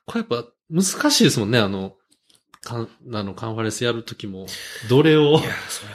[0.09, 1.95] これやっぱ難しいですもんね、あの、
[2.61, 4.47] かん、あの、カンファレンスやるときも、
[4.89, 5.41] どれを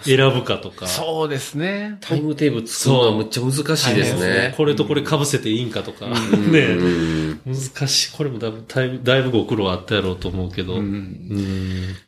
[0.04, 0.88] 選ぶかとか。
[0.88, 1.98] そうですね。
[2.00, 4.54] タイムテーブル作るのはむっちゃ難しいですねね。
[4.56, 6.06] これとこれ被せていいんかとか。
[6.06, 8.18] うんねうん難しい。
[8.18, 10.76] これもだいぶ、だいぶだいぶご苦労あったやろうと思うけど。
[10.76, 10.80] い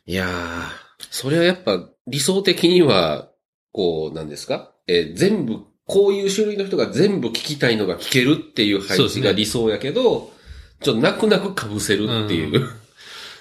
[0.06, 3.28] やー、それはやっぱ理想的には、
[3.72, 4.72] こう、なんですか？
[4.86, 10.32] えー全部、こういう種類の人が全部聞きたいのが聞けるっていう配置が理想やけど、
[10.80, 12.62] ちょっと泣く泣く被せるっていう。
[12.62, 12.68] うん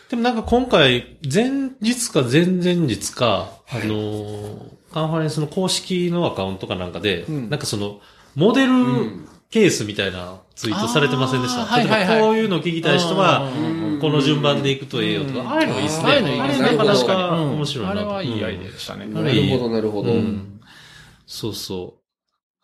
[0.08, 4.60] でもなんか今回、前日か前々日か、あのー
[4.94, 8.00] カンファレンスの公式のアカウントかなんかで、うんなんかその、
[8.36, 11.64] モデルうんケースみたいなツイートされてませんでした？
[11.64, 16.06] あーはいはいはい例えばこういうの聞きたい人は、うんこの順番でいくとええよとうんか、ああいうのいいっすね。
[16.06, 16.72] ああいうのいいですね。
[16.72, 17.42] なかな確か。
[17.42, 18.00] 面白いなと。
[18.00, 19.08] あれはいいアイデアでしたね。
[19.08, 20.12] なるほど、なるほど。
[20.12, 20.62] うん。
[21.26, 21.96] そうそ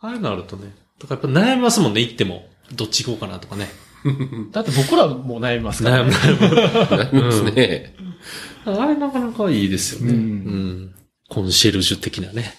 [0.02, 0.06] う。
[0.06, 0.74] ああいうのあるとね。
[1.00, 2.46] とかやっぱ悩みますもんね、行っても。
[2.74, 3.68] どっち行こうかなとかね。
[4.52, 6.12] だって僕らも悩みますからね。
[6.12, 6.98] 悩む。
[6.98, 7.96] なりますね。
[8.66, 10.14] あれなかなかいいですよね。
[10.14, 10.22] ううん
[10.86, 10.96] ん。
[11.30, 12.54] コンシェルジュ的なね。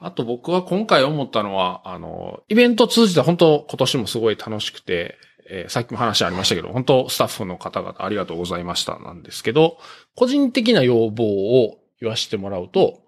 [0.00, 5.16] あと僕は今回思ったのは、あの、イベント通じて本当今年もすごい楽しくて、
[5.50, 9.78] えーさっきも話ありましたけど、本当スタッフの方々ありがとうございましたなんですけど、
[10.14, 11.24] 個人的な要望
[11.64, 13.00] を言わせてもらうと、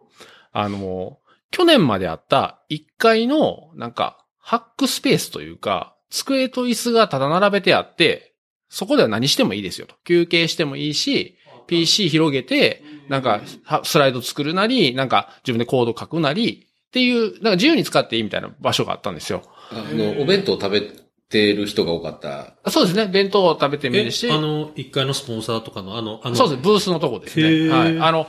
[0.52, 1.18] あの、
[1.50, 8.34] 去年まであった1階のなんかハックスペースというか、机と椅子がただ並べてあって、
[8.68, 9.94] そこでは何してもいいですよと。
[10.04, 19.42] 休憩してもいいし、PC 広げて、なんかはスライド作るなり、なんか自分でコード書くなり、っていう、なんか自由に使っていいみたいな場所があったんですよ。
[19.70, 20.82] あの、お弁当食べ
[21.28, 22.54] てる人が多かった。
[22.64, 23.06] あそうですね。
[23.06, 24.30] 弁当を食べてもいいえですし。
[24.30, 26.62] あの、一階のスポンサーとかの、あの、あの、そうです。
[26.62, 27.48] ブースのとこですへね。
[27.50, 27.98] ーはい。
[28.00, 28.26] あの、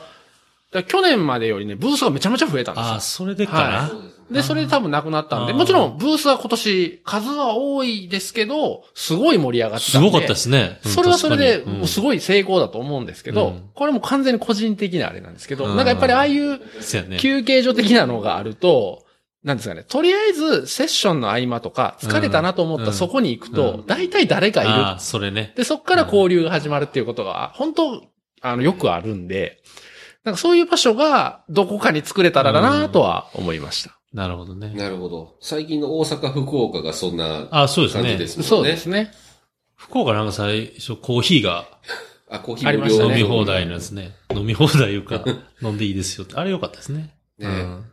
[0.88, 3.00] 去年までよりね、ブースがめちゃめちゃ増えたんですよああ、。
[3.02, 3.60] それでかな。
[3.60, 3.90] は
[4.32, 9.92] で、それで多分なくなったんで、もちろんブースは今年数は多いですけど、すごい盛り上がってた。
[9.92, 10.80] すごかったですね。
[10.86, 16.60] うんそれはそれで、すごい成功だと思うんですけど、うんこれも完全に個人的なあれなんですけど、うんなんかやっぱりああいう。
[17.20, 19.06] 休憩所的なのがあると、
[19.44, 25.54] なんですかね、とりあえずセッションの合間とか、疲れたなと思ったそこに行くうとん、大体誰かいるああ、それね。
[25.56, 28.04] で、そこから交流が始まるっていうことが、本当、
[28.42, 29.64] あの、よくあるんで、
[30.24, 33.98] なんかそういう場所がどこかに作れたらだなとは思いました。
[34.14, 34.74] なるほどね。
[34.76, 35.38] なるほど。
[35.40, 38.28] 最近の大阪、福岡がそんなあそうですね感じで。
[38.28, 38.44] すね。
[38.44, 39.12] そうですね。
[39.76, 41.66] 福岡なんか最初コーヒーが
[42.30, 44.12] あ、コーヒーありましたね飲み放題のやつね。
[44.34, 45.24] 飲み放題いうか、
[45.62, 46.36] 飲んでいいですよって。
[46.36, 47.14] あれ良かったですね。
[47.38, 47.86] ねうん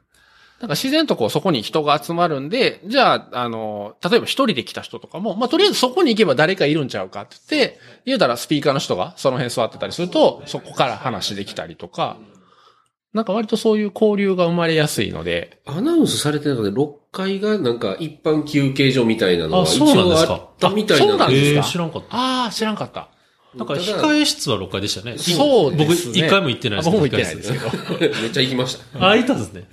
[0.60, 12.16] なんか自然とこうそこに人が集まるんで、じゃあ、あの、例えば一人で来た人とかも、まあ、とりあえずそこに行けば誰かいるんちゃうかって言って、言うたらスピーカーの人がその辺座ってたりすると、そこから話できたりとか、
[13.14, 22.16] なんか割とそういう交流が生まれやすいので、アナウンスされてる中で6階がなんか一般休憩所みたいなのあが一そうなんですか応あったみたいあそうなんなでですかえー知らんかった。
[22.16, 23.08] ああ、知らんかった。
[23.54, 25.16] なんか控え室は6階でしたね。
[25.16, 28.20] そうですね僕一回も行ってないですあ僕も行ってないですけど。
[28.20, 29.08] めっちゃ行きました。
[29.08, 29.64] あ、いたんですね。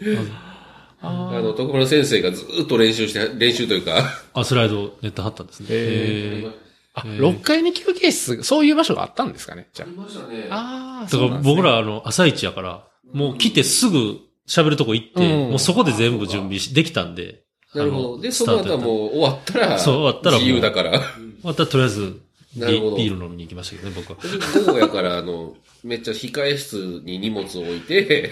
[1.02, 3.98] あの、徳村先生がずっと練習して、練習というか、
[4.34, 5.68] あ、スライドネット貼ったんですね。
[5.70, 6.48] へ
[6.94, 10.48] あ、6階に休憩室、そういう場所があったんですかねじゃましたね。
[10.50, 11.02] あ。
[11.02, 17.44] ああ、だから僕らあの、朝一やから、もう来てすぐ喋るとこ行って、うんもうそこで全部準備し、できたんで。
[17.74, 18.20] なるほど。
[18.22, 20.92] で、その後はもう終わったら、そう終わったら自由だから。
[20.92, 21.00] 終
[21.44, 22.20] わったらとりあえず
[22.56, 24.66] ビ、なるほどビール飲みに行きましたけどね、僕は。
[24.66, 28.32] 午後やから、あの、めっちゃ控え室に荷物を置いて、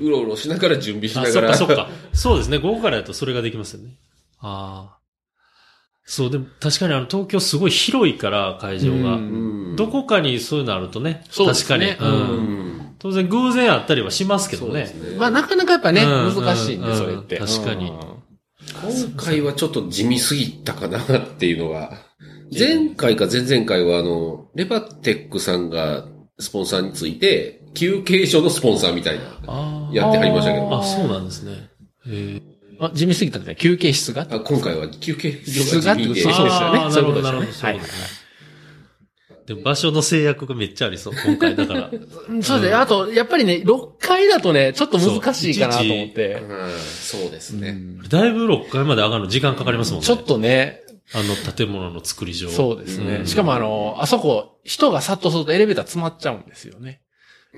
[0.00, 1.32] うろうろしながら準備しあ、なが。
[1.32, 1.88] そっからそっか。
[2.12, 3.90] そうですね、午後からやとそれができますよね。
[4.40, 4.98] ああ。
[6.06, 9.18] そう、でも確かにあの、東京すごい広いから、会場が。
[9.76, 11.24] どこかにそういうのあるとね。
[11.30, 12.10] そうですね確かに。
[12.10, 12.12] う。
[12.12, 12.83] うんん。
[13.04, 14.84] 当然偶然あったりはしますけどね。
[14.84, 15.16] ね。
[15.18, 17.36] まあ、なかなかやっぱね、うん難しいんで、うんそれって。
[17.36, 21.92] 確かにうん今回はちょっと地味すぎたかなっていうのが。
[22.56, 26.06] 前回か前々回はあの、レバテックさんが
[26.38, 30.74] スポンサーについて、休憩所のスポンサーみたいな、やってはりましたけど。
[30.74, 31.68] あ、そうなんですね。
[32.06, 32.42] へ
[32.80, 34.26] あ、地味すぎたんでね、休憩室が？
[34.30, 36.20] あ今回は休憩室が地味で。
[36.22, 37.80] そうですよねあーそういうことですよねなるほどなるほどはい
[39.46, 41.90] でも場所の制約がめっちゃありそう、今回だから。
[42.28, 42.74] うんそうですね。
[42.74, 46.42] あと、やっぱりね、6階だとね、ちょっと難しいかなと思って。
[46.48, 47.76] うんそうですね。
[48.08, 50.06] だいぶ6階まで上がるの時間かかりますもんね。
[50.06, 50.80] ちょっとね、
[51.12, 52.48] あの建物の作り上。
[52.48, 53.16] そうですね。
[53.16, 57.02] うんしかもあの、あそこ、人が殺到するとエレベーター詰まっちゃうんですよね。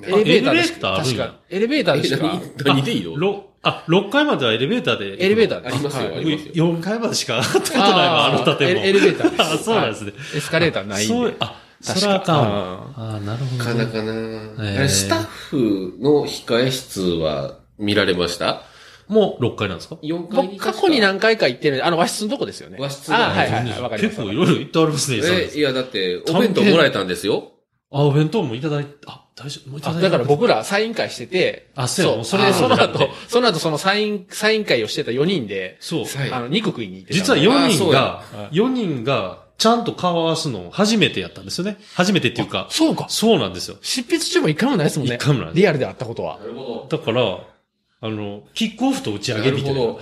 [0.03, 5.25] エレベーターでしエレベーターあるんや確か、エレベーターでしえか、何何で移動ろあ、6階まではエレベーターで。
[5.25, 6.75] エレベーターでありますよ、はいありますよ。
[6.75, 8.85] 4階までしか上がったことないわ、あの建物。
[8.85, 10.12] エレベーターです あ、そうなんですね。
[10.37, 11.14] エスカレーターないんで。
[11.14, 11.62] そう、あ、
[11.94, 12.33] それはあか。
[12.35, 12.87] んわ。
[12.96, 14.79] うんあなるほど、なかなかな、ー。
[14.79, 18.62] あれ、スタッフの控え室は見られました？
[19.09, 21.87] もう6階なんですか ?4 階僕、過去に何回か行ってる。
[21.87, 22.79] あの和室のとこですよね。
[22.81, 24.16] 和室があはいはいはい、わかります。
[24.16, 27.53] 結構いろいろ言ってありますね、え、いや、だって、お弁当もらえたんですよ。
[27.92, 30.03] あ、お弁当もいただいて、あ、大丈夫、もういただいて。
[30.03, 36.05] だから僕らサイン会してて、あそうそれでその後その後そのサイン、サイン会をしてた4人で、そう。
[36.05, 36.33] はい。
[36.33, 41.78] あの、肉食いに行ってた実はよ4人があそうや、4人が、ちゃんと顔合わすの初めてやったんですよね。
[41.94, 43.06] 初めてっていうか、そうか。
[43.08, 43.78] そうなんですよ。
[43.80, 45.14] 執筆中も一回もないですもんね。
[45.14, 46.38] 一回もないリアルで会ったことは。
[46.40, 46.96] なるほど。
[46.98, 47.38] だから、
[48.02, 49.80] あの、キックオフと打ち上げみたいな。
[49.80, 50.00] なるほ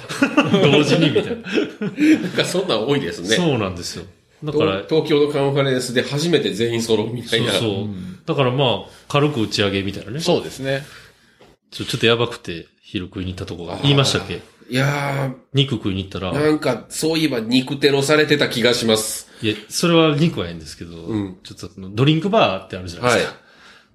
[0.78, 2.18] 同時にみたいな。
[2.20, 3.36] なんかそんなん多いですね。
[3.36, 4.04] そうなんですよ。
[4.42, 7.52] だから、東東京のカンファレンスで初めて全員揃うみたそいうな。
[7.52, 7.88] そう。
[8.26, 10.20] だからまあ、軽く打ち上げみたいなね。
[10.20, 10.84] そうですね。
[11.70, 13.78] ちょちょっとやばくて、昼食いに行ったとこが。
[13.82, 14.40] 言いましたっけ？
[14.68, 19.28] いや肉食いに行ったらー、、なんか、そういえば肉テロされてた気がします。
[19.42, 23.44] いや、それは肉はええんですけど、んちょっとドリンクバーってあるじゃないはいですか。。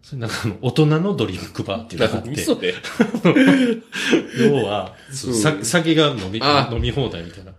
[0.03, 2.75] それなんか大人のドリンクバーっていうのがあって、 嘘で。
[4.39, 7.53] 要は、そうさ酒が飲みあ、飲み放題みたいな。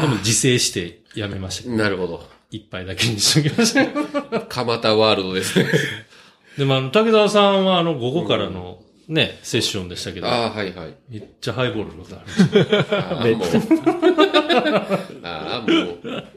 [0.00, 2.28] でも自制してやめましたなるほど。
[2.50, 4.40] 一杯だけにしときました。
[4.40, 5.66] 蒲田ワールドですね。
[6.58, 10.96] でもあの、竹澤さんはあの、午後からのね、セッションでしたけど、ああ、はいはい。
[11.08, 12.86] めっちゃハイボールのことある。
[12.90, 13.46] ああ、もう。
[15.22, 15.66] ああ、も
[16.02, 16.36] う。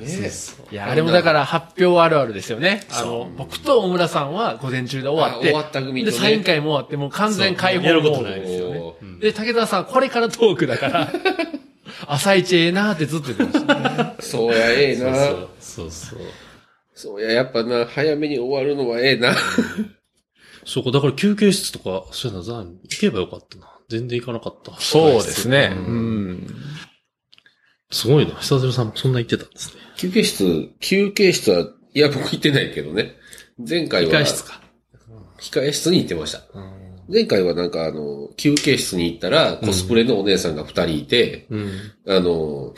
[0.00, 0.30] ね
[0.70, 2.82] いや、あれもだから発表あるあるですよね。
[2.90, 8.94] あの、僕と大村さんは午前中で終わって、あ終わった組とで、ねサイン会も終わって、もう完全開放やることないですよね。
[9.20, 11.12] で、武田さん、これからトークだから、
[12.06, 14.14] 朝一ええなーってずっと言ってましたね。
[14.20, 15.14] そうや、ええな。
[15.14, 16.20] そうそうそう。
[16.94, 19.34] そうや、やっぱな、早めに終わるのはええな。
[20.66, 23.72] そうか、だから休憩室とか、そうやな、ザーに行けばよかったな。
[23.88, 24.72] 全然行かなかった。
[24.80, 25.72] そうですね。
[25.72, 26.46] ううんん。
[27.90, 28.34] すごいな。
[28.34, 29.80] 久鶴さんもそんな言ってたんですね。
[29.96, 33.14] 休憩室、休憩室は、いや、僕行ってないけどね。
[33.56, 34.60] 前回は、控室か。
[35.38, 36.42] 控え室に行ってました。
[37.08, 41.70] 前回はなんかあの、休憩室に行ったら、コスプレのお姉さんが二人いて、うん。
[42.08, 42.74] あの、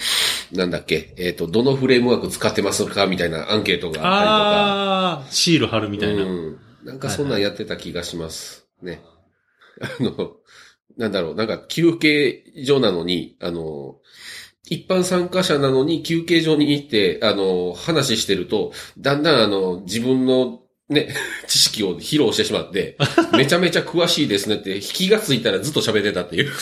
[0.53, 6.14] なんだっけ、えっ、と、どのフレームワーク使ってますかみたいなアンケートがああー、シール貼るみたいな。
[6.14, 6.40] ったりとか。
[6.42, 6.67] うん。
[6.82, 8.66] なんかそんなんやってた気がします。
[8.82, 9.00] ね。
[9.80, 10.36] あの、
[10.96, 13.96] なんだろう、なんか休憩所なのに、あの、
[14.70, 21.14] 一般参加者なのに休憩所に行って、あの、話してると、だんだんあの、自分のね、
[21.46, 22.96] 知識を披露してしまって、
[23.36, 26.52] めちゃめちゃ詳しいですねって、気がついたらずっと喋ってたっていう。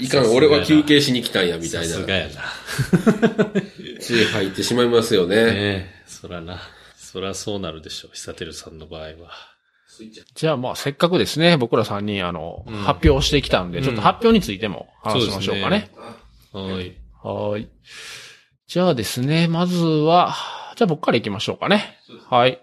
[0.00, 2.06] いかん、俺は休憩しに来たんや、みたいなさす。
[2.06, 2.32] がやな。
[4.00, 5.36] つい入ってしまいますよね。
[5.36, 6.60] ねえ、そらな。
[7.16, 8.10] そらそうなるでしょう。
[8.12, 9.30] 久照さんの場合は。
[10.34, 15.90] じゃあまあせっかくですね、僕ら3人あの、うん発表してきたんで、ちょっと発表についても話しましょうかね。
[16.52, 16.94] はい。
[17.22, 17.68] はーい。
[18.66, 20.34] じゃあですね、まずは、
[20.76, 21.96] じゃあ僕から行きましょうかね。
[22.28, 22.60] はい。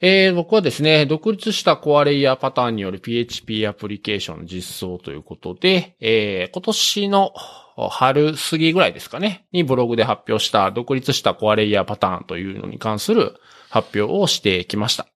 [0.00, 7.34] えー、僕はですね、独立したコアレイヤーパターンによる PHP アプリケーションの実装ということで、えー、今年の
[7.90, 13.34] 春過ぎぐらいですかね、にブログで発表した独立したコアレイヤーパターンというのに関する
[13.70, 15.06] 発表をしてきました。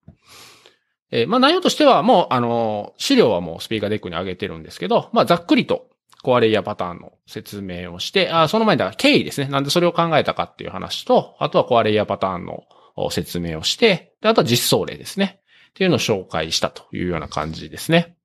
[1.10, 5.88] えーまあ内容としてはもう、あの資料はもうスピーカーデックに上げてるんですけど、まあざっくりと
[6.22, 9.48] コアレイヤーパターンの説明をして、あその前にだから経緯ですね。
[9.48, 12.64] なんでそれを考えたかっていう話と、あとはコアレイヤーパターンの
[13.10, 15.40] 説明をして、であとは実装例ですね。
[15.70, 18.16] っていうのを紹介したというような感じですね。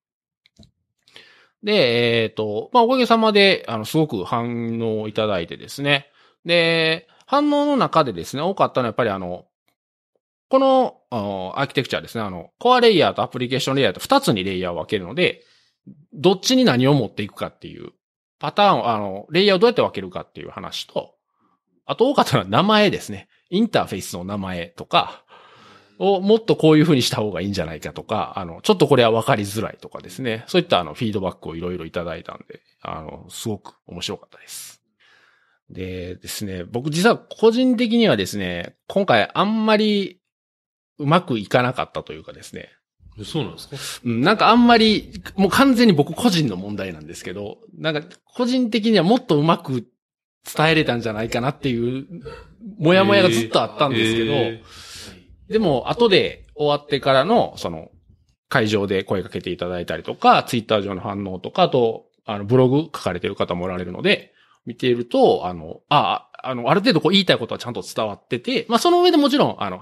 [1.64, 6.08] で、えっ、と、まあ、おかげさまで、あの、すごく反応をいただいてですね。
[6.46, 9.46] で、反応の中でですね、多かったのはやっぱりあの、
[10.50, 15.44] このアーキテクチャですね、あの、コアレイヤーとアプリケーションレイヤーと2つにレイヤーを分けるので、
[16.14, 17.92] どっちに何を持っていくかっていう
[18.40, 21.16] パターンを、あの、レイヤーをどうやって分けるかっていう話と、
[21.86, 23.28] あと多かったのは名前ですね。
[23.50, 25.24] インターフェースの名前とか、
[26.00, 30.44] をもっとこういう風にした方がいいんじゃないかとか、あの、ちょっとこれは分かりづらいとかですね。
[30.48, 34.82] そういったあの、フィードバックをいろいろいただいたんで、あの、すごく面白かったです。
[35.70, 40.17] でですね、僕実は個人的にはですね、今回あんまり
[41.00, 42.70] うまくいかなかったというかですね、
[43.24, 44.02] そうなんですか？
[44.06, 49.88] うん、なんかあんまり、もう完全に僕個人の問題なんですけど、なんか個人的にはもっとうまく
[50.56, 52.08] 伝えれたんじゃないかなっていう、
[52.80, 54.64] もやもやがずっとあったんですけど、え
[55.50, 57.90] でも後で終わってからの、その、
[58.50, 64.34] 会場で声かけていただいたりとか、ツイッター上の反応とか、あと、あの、ブログ書かれてる方もおられるので、
[64.66, 69.82] 見ていると、あの、あ、あの、ある程度こう言いたいことはちゃんと伝わってて、まあその上でもちろん、あの、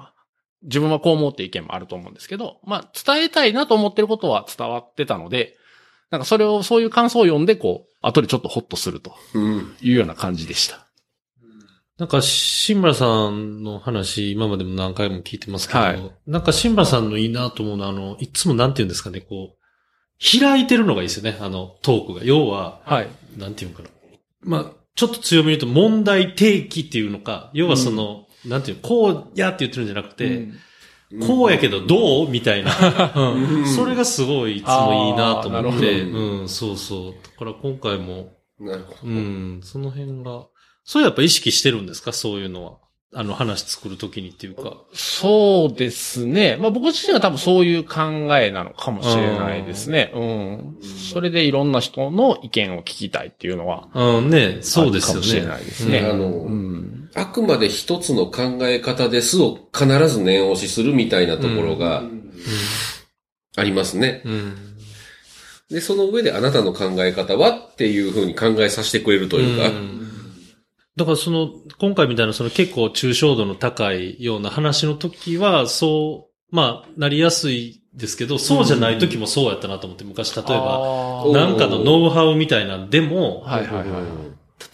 [0.66, 5.56] 自分はこう思うって意見もあると思うんですけど、まあ伝えたいなと思ってることは伝わってたので、
[6.12, 9.76] なんかそれを、そういう感想を読んで、こう、後でちょっとホッとするとうん。
[9.82, 10.86] いうような感じでした。
[11.98, 22.24] なんか、新村さんの話、今までも何回も聞いてますけど、はいなんか新村さんのいいなと思うのは、あの、いつもなんて言うんですかね、こう、開いてるのがいいですよね、あの、トークが。
[22.24, 23.10] 要は、はい。
[23.38, 23.90] なんていうのかな。
[24.42, 30.54] まあ、ちょっと強めに言うと問題提起っていうのか、要はその、なんていう、こうやって言ってるんじゃなくて、うん
[31.28, 32.30] こうやけどどう？
[32.30, 32.72] みたいな、
[33.16, 37.14] うんそれがすごいいつもいいなと思って、うん、そうそう。
[37.24, 38.98] だから今回も、なるほど。
[39.04, 40.48] うん、その辺が、
[40.84, 42.12] それやっぱ意識してるんですか？
[42.12, 42.78] そういうのは。
[43.18, 44.74] あの話作るときにっていうか。
[44.92, 46.58] そうですね。
[46.60, 48.02] まあ僕自身は多分そういう考
[48.38, 50.12] えなのかもしれないですね。
[50.14, 50.78] うん。
[50.82, 53.88] それでいろんな人の意見を聞きたいっていうのは。
[53.94, 55.62] うん、ね、そうですよあるかもしれなね。
[55.62, 56.00] いですね。
[56.00, 56.95] あの、うん。
[57.16, 62.04] あくまで一つの考え方ですを必ず念押しするみたいなところが
[63.56, 64.22] ありますね。
[64.26, 64.56] うん。
[65.70, 70.06] で、その上であなたの考え方はっていうふうに考えさせてくれるというか、ん
[70.96, 71.50] だからその、
[71.80, 84.06] 今回みたいなその結構抽象度の高いような話の時は、そう、まあ、なりやすいですけど、そうじゃない時もそうやったなと思って、昔例えば、なんかのノウハウみたいなんでも、はいはいはい。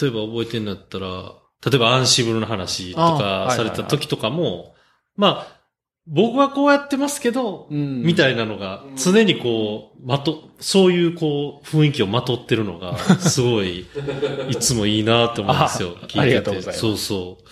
[0.01, 1.33] 例えば覚えてんだったら、
[1.65, 4.73] 例えばアンシブルの話とかはいされた時とかも、
[5.15, 5.61] まあ、
[6.07, 13.85] 僕はこうやってますけど、うんみたいなのが、常にこう、まと、そういうこう、雰囲気をまとってるのが、すごい、
[14.49, 15.95] いつもいいなって思うんですよ。
[16.01, 16.19] あ聞いてて。
[16.19, 17.43] ありがとうございますそうそう。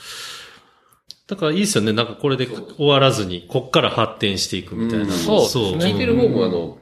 [1.28, 1.94] だからいいですよね。
[1.94, 5.06] なんかこれで終わらずに、こっから発展していくみたいな。
[5.06, 6.80] うんそうですね聞いてる方もあの、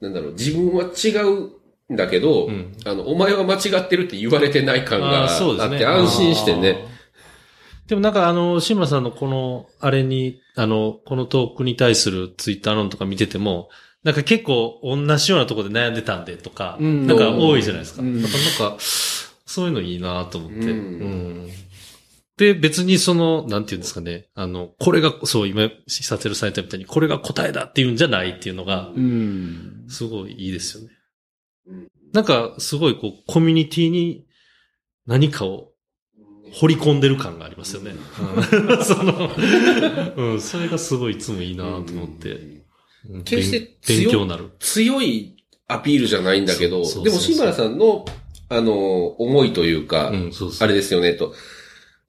[0.00, 1.52] なんだろう、自分は違うん
[1.90, 6.86] だけど、うんあの、お前は間違ってるって言われてない感があって安心してね。
[7.88, 13.68] でもなんかあの、志村さんのこの、あれに、あの、このトークに対するツイッターのとか見てても、
[14.04, 18.02] なんか結構同じようなところで悩んでたんでとか、うんなんか多いじゃないですか。
[18.02, 20.56] うんなんか、そういうのいいなと思って。
[20.58, 21.50] うんうん
[22.36, 29.84] で、別にその、なんていうんですかね、あの、これが、そう、今、シサテルされたみたいに、これが答えだっていうんじゃないっていうのが、うん。
[29.90, 30.88] すごいいいですよね。
[32.10, 34.26] うんなんか、すごいこう、コミュニティに
[35.06, 35.70] 何かを
[36.52, 37.92] 掘り込んでる感がありますよね。
[37.92, 39.30] うん その、
[40.16, 42.30] うん、それがすごいいつもいいなと思って。
[42.30, 42.60] うん
[43.24, 44.50] 決して勉強強になる。
[44.58, 45.36] 強い
[45.66, 48.04] アピールじゃないんだけど、でも、新原さんの、
[48.50, 50.68] あの、思いというか、うん、そうそう。
[50.68, 51.34] あれですよね、と。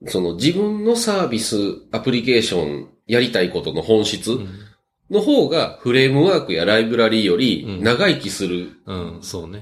[0.07, 1.55] その自分のサービス、
[1.91, 4.49] アプリケーション、やりたいことの本質うん、
[5.11, 7.83] の方が、フレームワークやライブラリーよりうん。
[7.83, 8.69] 長生きする。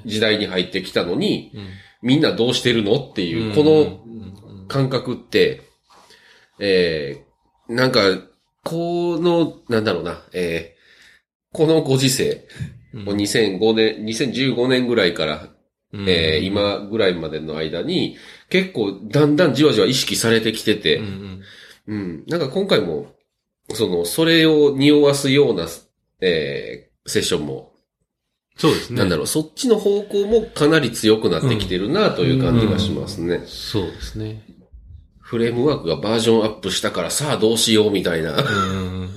[0.05, 1.67] 時代に入ってきたのに、うん。
[2.01, 4.59] みんなどうしてるのっていう、こうん。
[4.61, 5.61] の感覚って、
[6.59, 8.01] えー、なんか、
[8.63, 12.45] この、なんだろうな、えー、このご時世、
[12.93, 13.05] うん。
[13.05, 15.49] もう2005年、2015年ぐらいから、
[15.91, 16.07] うん。
[16.07, 18.17] えー今ぐらいまでの間に、
[18.49, 21.01] 結構だんだんじわじわ意識されてきてて、
[21.87, 22.23] うん。
[22.27, 23.07] なんか今回も、
[23.73, 25.67] その、それを匂わすような、
[26.21, 27.73] えー、セッションも、
[28.57, 28.99] そうですね。
[28.99, 33.43] なんだろう、そっちの方向もかなり強くなってきてるなという感じがしますね。
[33.45, 34.43] そうですね。
[35.19, 38.35] フレームワークがバージョンアップしたからさあどうしようみたいな。
[38.35, 39.09] うんうんうん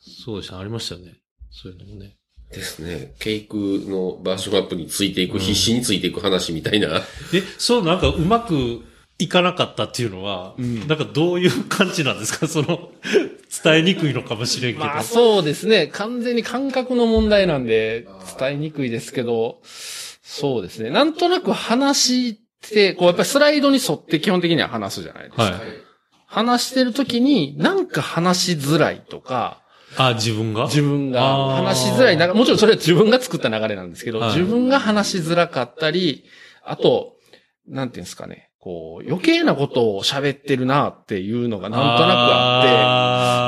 [0.00, 0.58] そうでした。
[0.58, 1.20] ありましたよね。
[1.52, 2.16] そういうのもね。
[2.50, 3.14] ですね。
[3.20, 7.00] ケイクのバージョンアップについていく、必死についていく話みたいな。
[7.32, 8.82] え、そうなんかうまく
[9.18, 12.46] いかなかったっていうのは、うんなんかどういう感じなんですか？
[12.48, 12.90] その、
[13.64, 14.84] 伝えにくいのかもしれんけど。
[14.84, 15.86] まあそうですね。
[15.88, 18.06] 完全に感覚の問題なんで
[18.38, 19.58] 伝えにくいですけど、
[20.22, 20.90] そうですね。
[20.90, 22.36] なんとなく話っ
[22.70, 25.42] て、こうやっぱりスライドに沿って基本的には話すじゃないですか。
[25.44, 25.52] はい。
[26.26, 29.62] 話してる時になんか話しづらいとか、
[29.96, 30.64] あ、自分が？
[30.64, 36.24] 自分が話しづらいもちろんそれは自分が作った流れなんですけど、はい自分が話しづらかったり、
[36.64, 37.14] あと、
[37.66, 43.44] なんていうんですかね、こう、余計なことを喋ってるなっていうのがなんとなくあ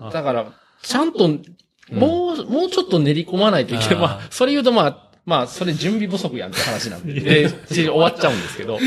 [0.00, 0.46] って、だから、
[0.82, 1.28] ちゃんと、
[1.92, 3.94] もう、もうちょっと練り込まないといけない。
[3.94, 8.80] まあ、それ言うとまあ、まあ、それ準備不足やんって話なんで、で終わっちゃうんですけど、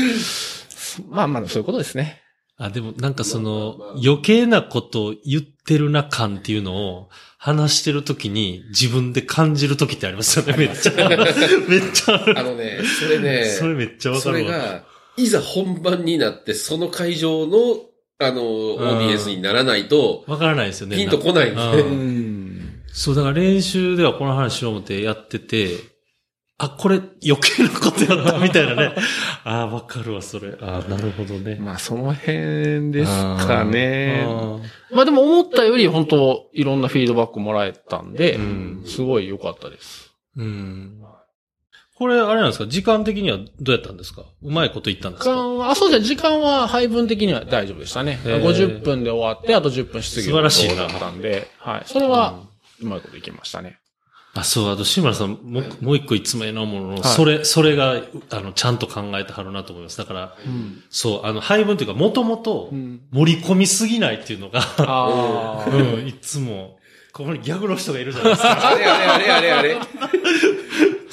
[1.08, 2.20] まあまあ、そういうことですね。
[2.58, 7.08] あ、でもなんかその、余計なことを言ってるな感っていうのを
[7.38, 11.08] 話してるときに自分で感じるときってありますよね、めっちゃ。
[11.66, 12.38] めっちゃある。
[12.38, 14.52] あのね、それね、それめっちゃわかそるわ。
[14.52, 17.58] れが、いざ本番になって、その会場の、
[18.18, 20.96] あの、オーディエンスにならないと、わからないですよね。
[20.96, 21.96] ピンとこないんですうね。
[21.96, 22.82] ん。
[22.92, 25.94] そう、だから練習ではこの話しよう思ってやってて、
[26.56, 28.94] あ、これ余計なことやったみたいなね。
[29.42, 30.54] ああ、わかるわ、それ。
[30.60, 31.56] ああ、なるほどね。
[31.56, 34.24] まあ、その辺ですかね。
[34.24, 34.58] あ
[34.92, 40.12] まあでも思ったより本当いろんなフィードバックもらえたんで、うんすごい良かったです。
[40.36, 41.00] ーうん。
[41.96, 42.66] これ、あれなんですか？
[42.66, 44.22] 時間的にはどうやったんですか？
[44.42, 45.30] うまいこと言ったんですか？
[45.30, 46.06] 時間は、あ、そうですね。
[46.06, 48.18] 時間は配分的には大丈夫でしたね。
[48.24, 51.82] へー50分で終わって、あと10分質疑素晴らしいなだったんで、はい。
[51.86, 52.40] それは、
[52.80, 53.78] うまいこといきましたね。
[54.36, 59.96] あ、そう、あと、志村さん、もう、もう一個いつもええなものの、いそれ、それが、あの、ちゃんと考えてはるなと思います。
[59.96, 60.36] だから、
[60.90, 65.70] そう、あの、配分というか、もともとん、盛り込みすぎないっていうのが、ああ。
[65.70, 66.78] うん、いつも、
[67.12, 68.70] ここにギャグの人がいるじゃないですか。
[68.70, 69.78] あれあれあれあれあれ。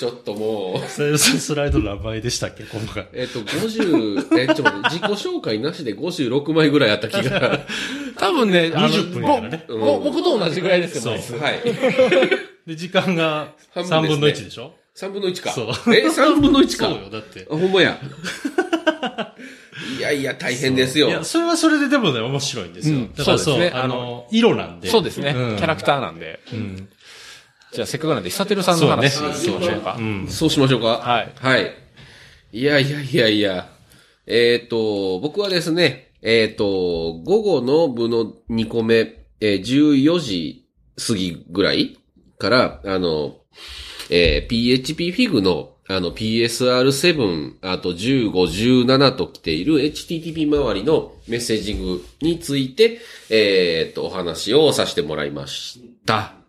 [0.02, 2.64] ちょっともう、スライド何倍でしたっけ？
[2.64, 3.08] 今回。
[3.14, 7.60] えっと、50、え、ちょっと自己紹介なしで56枚ぐらいあった気が。
[8.18, 11.60] 多分ね、あの20分やからね僕と同じぐらいですよ、そうはい。
[12.66, 15.52] で、時間が半分ですね3分の1でしょ？3分の1か。
[15.52, 16.88] そうえ、3分の1か。
[16.88, 17.46] そうよ、だって。
[17.48, 18.02] あ、ほんまや。
[20.00, 21.10] いやいや、大変ですよ。
[21.10, 22.96] いや、それはそれででもね、面白いんですよ。
[22.96, 24.90] うんだからそうですねあの、色なんで。
[24.90, 25.36] そうですね。
[25.38, 26.40] うんキャラクターなんで。
[26.52, 26.90] うん。
[27.72, 29.96] じゃあ、せっかくなんで、久照さんの話そうねしましょうか。
[29.98, 30.28] うん。
[30.28, 30.88] そうしましょうか。
[30.98, 31.74] はいはい。
[32.52, 33.70] いやいやいやいや。
[34.28, 40.68] えっ、と、僕はですね、えっ、と、午後の部の2個目、えー14時
[41.08, 41.98] 過ぎぐらい
[42.38, 43.38] から、あの、
[44.10, 53.00] えー PHP フィグの、あの PSR7、あと15、17と来ている HTTP 周りのメッセージングについて、
[53.30, 56.41] えっ、と、お話をさせてもらいました。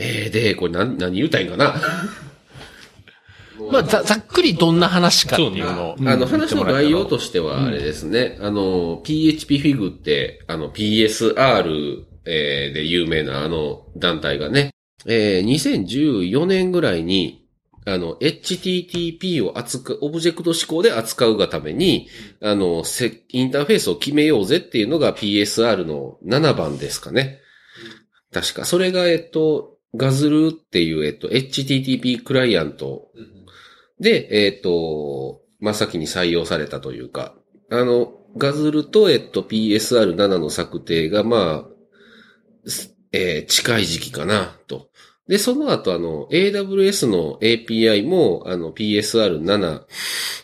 [0.00, 1.74] えー、で、これ何、何言うたらいいんかな
[3.70, 5.96] まあ、ざ、ざっくりどんな話かっていうのを。
[6.06, 7.10] あの、話の概要と。
[7.10, 8.38] としては、あれですね。
[8.40, 14.74] あの、PHP フィグって、あの、PSR、えーで有名なあの団体がね、
[15.06, 17.48] えー2014年ぐらいに、
[17.86, 22.08] あの、HTTP を扱う、オブジェクト指向で扱うがために、
[22.42, 27.40] あの、せインターフェースを決めようぜっていうのが PSR の7番ですかね。
[28.32, 28.64] 確か。
[28.64, 33.08] それが、えっと、ガズルっていう、えっと、HTTP クライアント
[33.98, 37.34] で、えっ、と、真っ先に採用されたというか、
[37.70, 41.70] あの、ガズルと、えっと、PSR7 の策定が、まあ、
[43.12, 44.90] えー近い時期かな、と。
[45.28, 49.82] で、その後、あの、AWS の API も、あの、PSR7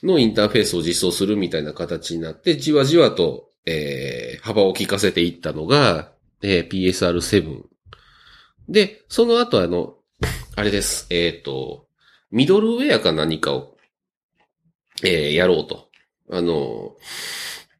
[0.03, 7.76] のインターフェースを実装するみたいな形になって、じわじわと、えー幅を利かせていったのが、えー PSR7。
[8.68, 9.94] で、その後、あの、
[10.56, 11.06] あれです。
[11.10, 11.86] えっ、と、
[12.30, 13.76] ミドルウェアか何かを、
[15.04, 15.88] えーやろうと。
[16.30, 16.96] あの、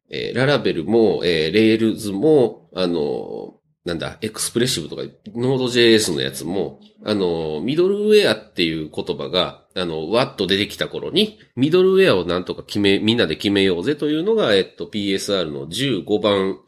[0.09, 3.55] えー Laravel も、えー Rails も、あの、
[3.87, 5.03] なんだ、 Expressive とか、
[5.33, 16.59] Node JS のやつも、あの、ミドルウェアっていう言葉が、あの、わっと出てきた頃に、ミドルウェアをなんとか決め、みんなで決めようぜというのが、えっと、PSR の15番、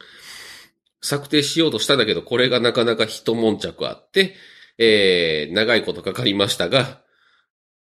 [1.00, 4.34] 策定しようとしたんだけど、これがなかなか一悶着あって、
[4.78, 7.02] えー、長いことかかりましたが、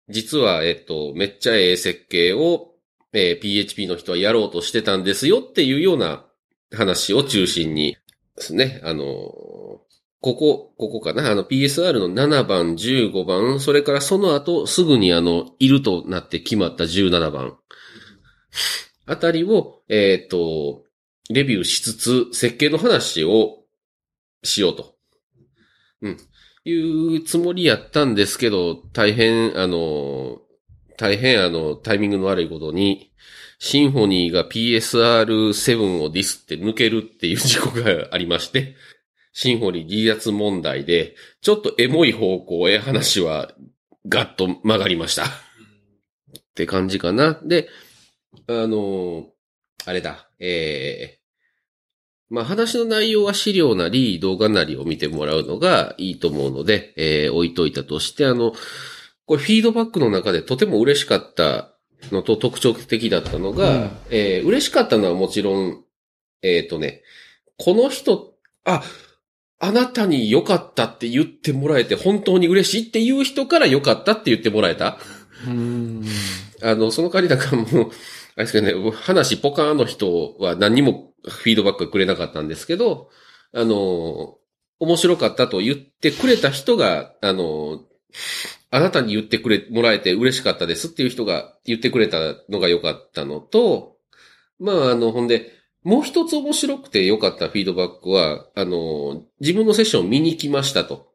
[0.09, 2.75] 実は、えっと、めっちゃええ設計を、
[3.13, 6.27] えー PHP の人はやろうとしてたんですよっていうような
[6.75, 7.97] 話を中心に
[8.37, 9.05] ですね、あの、
[10.21, 17.57] ここ、ここかな、あの PSR の7番、15番、それからその後すぐにあの、いるとなって決まった17番。
[19.07, 20.83] あたりを、えっ、と、
[21.31, 23.65] レビューしつつ、設計の話を
[24.43, 24.95] しようと。
[26.03, 26.17] うん。
[26.65, 30.39] いうつもりやったんですけど、大変、あの、
[30.97, 33.13] 大変あの、タイミングの悪いことに、
[33.59, 38.77] シンフォニーが PSR7 をディスって抜けるっていう事故がありまして、
[39.33, 43.53] シンフォニー離脱問題で、ちょっとエモい方向へ話は
[44.09, 45.25] ガッと曲がりました。
[45.25, 45.29] っ
[46.55, 47.39] て感じかな。
[47.45, 47.69] で、
[48.47, 49.27] あの、
[49.85, 51.18] あれだ、えー
[52.31, 58.53] まあ話の内容は資料なり動画なりを見てもらうのがいいと思うので、えー置いといたとして、あの、
[59.27, 61.75] これフィードバックの中でとても嬉しかった
[62.13, 65.85] のと特徴的だったのが、うんえー嬉しかったのはもちろん、
[66.43, 67.03] えっ、とね、
[67.57, 68.83] この人、あ、
[69.61, 74.99] あなたに良かったって言ってもらえて本当に嬉しいっていう人から良かったって言ってもらえた。
[75.47, 76.05] うん。
[76.63, 83.11] あの、その代わりだからもう、あれですけどね、話ポカーンの人は何にもフィードバックくれなかったんですけど、
[83.53, 84.37] あの、
[84.81, 87.81] 面白かったと言ってくれた人が、あの、
[88.71, 93.97] あなたに言ってくれ、もらえて嬉しかったですっていう人が言ってくれたのが良かったのと、
[94.59, 95.53] まあ、あの、ほんで、
[95.83, 101.13] もう一つ面白くて良かったフィードバックは、あの、自分のセッション見に来ましたと。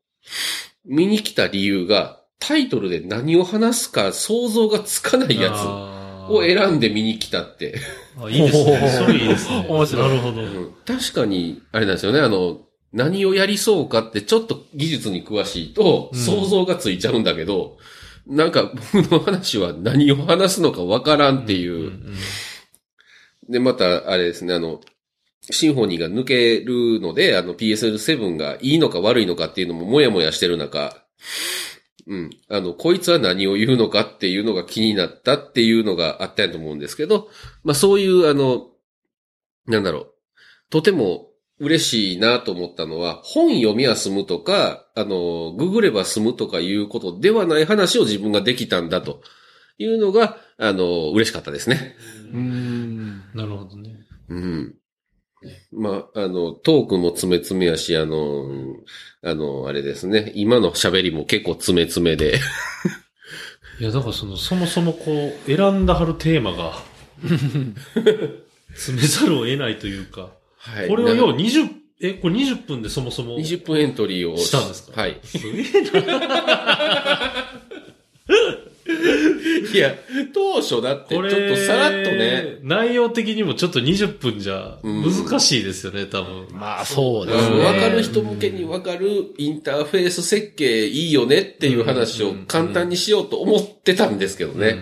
[0.86, 6.03] 見に来た理由が、タイトルで何を話すか想像がつかないやつ。
[6.30, 7.76] を選んで見に来たって。
[8.18, 8.90] あいいですね。
[9.06, 9.66] それいいですね。
[9.70, 10.42] 面白いなるほど。
[10.42, 12.62] うん確かに、あれなんですよね、あの、
[12.92, 17.78] 何をやりそうかってちょっと技術に詳しいとうん想像がついちゃうんだけど、
[18.28, 21.74] なんか僕の話は何を話すのかわからんっていう。
[21.74, 22.16] んん
[23.50, 24.82] で、また、あれですね、あの、
[25.50, 31.04] シンフォニーが抜けるので、あの PSL7 がいいのか悪いのかっていうのももやもやしてる中、
[32.08, 32.30] うん。
[32.50, 37.30] あの、こいつは何を言うのかっていうのが気になったっていうのがあったと思うんですけど、
[37.64, 38.68] まあそういう、あの、
[39.68, 40.14] なんだろう。
[40.70, 41.30] とても
[41.60, 49.22] 嬉しいなと思ったのは、本読みは済むとか、あの、ググれば済むとかいうことではない話を自分ができたんだと
[49.78, 51.96] いうのが、あの、嬉しかったですね。
[52.34, 53.18] うん。
[53.34, 53.96] なるほどね。
[54.30, 54.76] うん。
[55.72, 58.46] まあ、あの、トークも詰め詰めやし、あの、
[59.22, 60.32] あの、あれですね。
[60.36, 62.40] 今の喋りも結構詰め詰めで。
[63.80, 66.74] いや、だからその、そもそもこう、選んだはるテーマが、
[68.76, 71.70] 詰めざるを得ないというか、はいこれを要なんか20、
[72.02, 75.02] え、これ20分でそもそも、20分エントリーをしたんですか？
[75.02, 75.20] はい。
[75.24, 75.46] すげ
[75.80, 77.34] えな。
[79.74, 79.96] いや、
[80.34, 86.48] 当初だってちょっとさらっとね、内容的にもちょっと20分じゃうん難しいですよね、多分。
[86.52, 87.64] まあ、そうですね。
[87.64, 94.78] わかる人向けにわかるインターフェース設計いいよねっていう話を簡単にしようと思ってたんですけどね。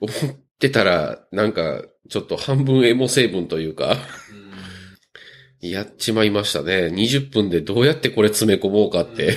[0.00, 3.96] 思ってたら、なんか、ちょっと半分エモ成分というか、
[5.60, 6.88] やっちまいましたね。
[6.88, 9.34] 20分でどうやってこれ詰め込もうかって。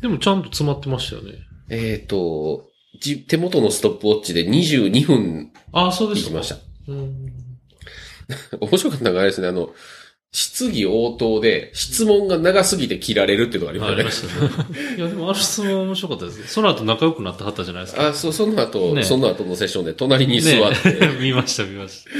[0.00, 1.34] でもちゃんと詰まってましたよね。
[1.70, 2.71] えっと、じ
[3.26, 6.30] 手元のストップウォッチで22分ああ、そうですか。
[6.30, 6.56] 行きました。
[6.88, 7.32] うん。
[8.60, 9.70] 面白かったのがあれですね、あの、
[10.34, 14.48] 質疑応答で質問が長すぎて切られるっていうのがありまありしたね。
[14.48, 14.96] ましたね。
[14.96, 16.46] いや、でもあの質問面白かったです。
[16.48, 18.08] その後仲良くなってはったじゃないですか。
[18.08, 22.10] あ、そ、その後、ねその後のセッションで隣に座って、ね 見ました、見ました。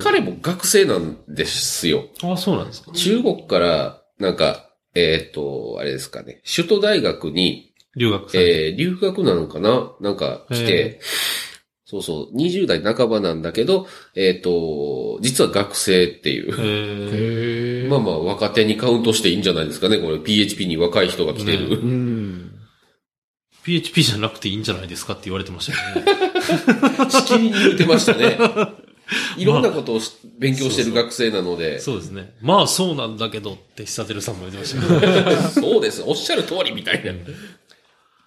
[0.00, 2.08] 彼も学生なんですよ。
[2.22, 2.90] ああ、そうなんですか。
[2.92, 7.65] 中国から、なんか、えっ、と、あれですかね、首都大学に、
[7.96, 8.36] 留学。
[8.36, 9.92] えー、留学なのかな？
[10.00, 11.00] なんか来へて、
[11.84, 17.88] そうそう、20代半ばなんだけど、えっ、と、実は学生っていう。
[17.88, 19.98] まあまあ、若手にカウントしていいんじゃないですかね。
[19.98, 21.68] これ PHP に若い人が来てる。
[21.70, 22.52] ねうん。
[23.62, 27.10] PHP じゃなくていいんじゃないですかって言われてましたよね。
[27.10, 28.38] しきりに言ってましたね。
[29.36, 32.34] いろんなことをし勉強してる学生なので、そうですね。
[32.40, 35.40] まあそうなんだけどって久照さんも言ってましたけど。
[35.50, 36.02] そうです。
[36.04, 37.12] おっしゃる通りみたいな。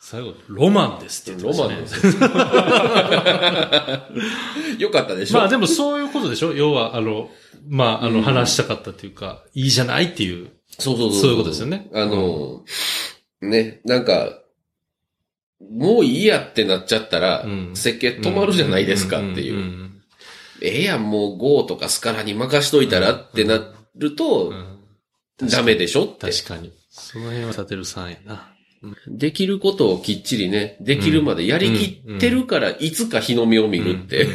[0.02, 2.40] 最後、ロマンですって言ってロましたね。
[4.02, 4.18] マンで
[4.78, 4.82] す。
[4.82, 5.40] よかったでしょ？
[5.40, 6.54] まあでもそういうことでしょ？
[6.54, 7.30] 要は、あの、
[7.68, 10.52] まあ、あの、話したかったというか、いいじゃないっていう。
[10.70, 11.22] そうそうそう。
[11.22, 12.64] そういうことですよねあの、
[13.42, 14.40] ね、なんか、
[15.70, 19.90] もういいやってなっちゃったら、うん設計止まるじゃないですかっていう。
[20.62, 23.60] ええやん、もう Go とかスカラに任しといたらってな
[23.96, 24.80] るとう、ん
[25.50, 26.32] ダメでしょって。
[26.32, 26.74] 確かに。
[26.90, 28.54] その辺はサテルさんやな。
[29.08, 34.28] できることをきっちりね、できるまでやりきってるから、いつか日の目を見るって。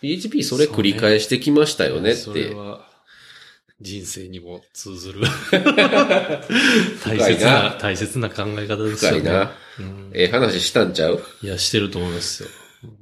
[0.00, 2.54] PHP それ繰り返してきましたよねっそれて。
[2.54, 2.88] は、
[3.80, 5.20] 人生にも通ずる。
[7.04, 9.18] 大切なな、大切な考え方ですよね。
[9.20, 9.52] 深いな。
[9.78, 11.22] うんええ話したんちゃう？
[11.42, 12.48] いや、してると思いますよ。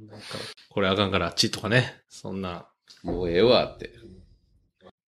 [0.09, 0.25] なんか、
[0.69, 2.01] これあかんからあっちとかね。
[2.09, 2.67] そんな。
[3.03, 3.91] もうええわって。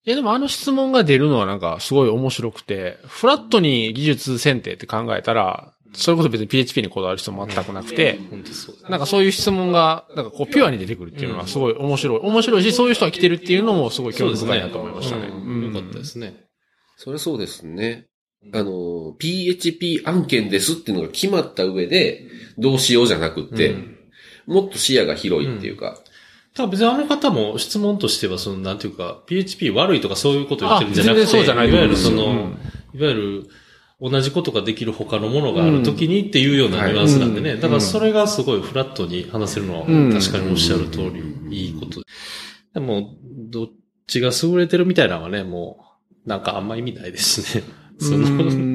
[0.06, 8.18] いやでもあの質問が出るのはなんかすごい面白くて、フラットに技術選定って考えたら、それこそ別に PHP にこだわる人も全くなくて、
[8.90, 12.18] なんかそういう質問が、なんかこうピュアに出てくるっていうのはすごい面白い。
[12.18, 15.28] 面白いし、そういう人が来てるっていうのもすごい興味深いなと思いましたね。
[15.28, 16.44] うんよかったですね。
[16.96, 18.08] それそうですね。
[18.52, 22.28] あの、PHP 案件ですっていうのが決まった上で、
[22.58, 23.94] どうしようじゃなくって、うん
[24.46, 25.98] もっと視野が広いっていうか、
[26.54, 32.58] 多分別にあの方も質問としては、その、なんていうか、PHP 悪いとかそういうことを言ってるんじゃなくて、そうじゃないいわゆるその、うん
[32.94, 33.48] いわゆる、
[34.00, 37.52] 同じことができる他のものがあるときにっていうようなニュアンスなんでね。
[37.52, 42.06] うんだからそれがすごいフラットに話せるのはうん確かにおっしゃる通りいいことで。
[42.74, 43.68] でも、どっ
[44.06, 45.78] ちが優れてるみたいなのはね、も
[46.24, 47.64] う、なんかあんま意味ないですしね。
[47.98, 48.20] その、う
[48.52, 48.73] ん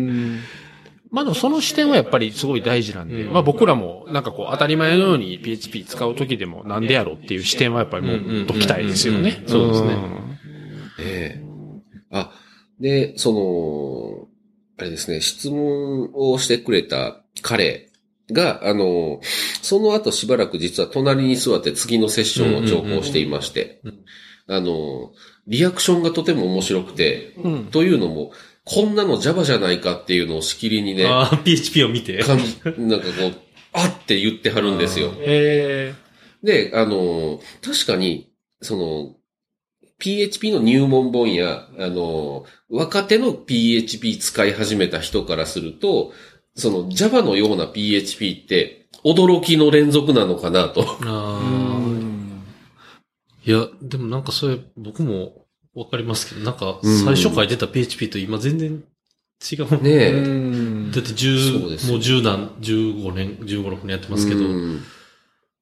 [1.11, 3.33] まあでもその視点はやっぱりすごい大事なんで、うん。
[3.33, 9.43] まあ僕らもなんかこう当たり前のように PHP 使うときでもなんでやろうっていう視点はやっぱりもっときたいですよね。
[9.47, 9.97] そうですね。
[11.01, 11.49] ええ。
[12.11, 12.31] あ、
[12.79, 14.27] で、その、
[14.77, 17.89] あれですね、質問をしてくれた彼
[18.31, 19.19] が、あの、
[19.61, 23.81] その後しばらく実は隣に座って次のセッションを聴講していまして
[24.47, 25.11] あの、
[25.47, 27.65] リアクションがとても面白くて、うん。
[27.65, 28.31] というのも、
[28.69, 32.19] こんなの Java じゃないかっていうのをしきりにね、ああ、PHP を見て。
[32.19, 33.33] 感じ、なんかこう、
[33.73, 35.11] あって言ってはるんですよ。
[35.21, 35.95] え
[36.43, 38.29] で、あの、確かに、
[38.61, 39.15] その、
[39.97, 46.13] PHP の入門本や、あの、若手の PHP 使い始めた人からすると、
[46.55, 50.83] その Java のような PHP って驚きの連続なのかなと。
[50.83, 53.49] ーあうんあ。
[53.49, 55.45] いや、でもなんかそれ、僕も
[55.75, 58.83] わかりますけど、なんかうん最初書いてた PHP と今全然
[59.51, 59.83] 違う。
[59.83, 60.11] ねえ。
[60.11, 64.83] うんだって10、そうですよもう10何、15年、15、6年やってますけど、うん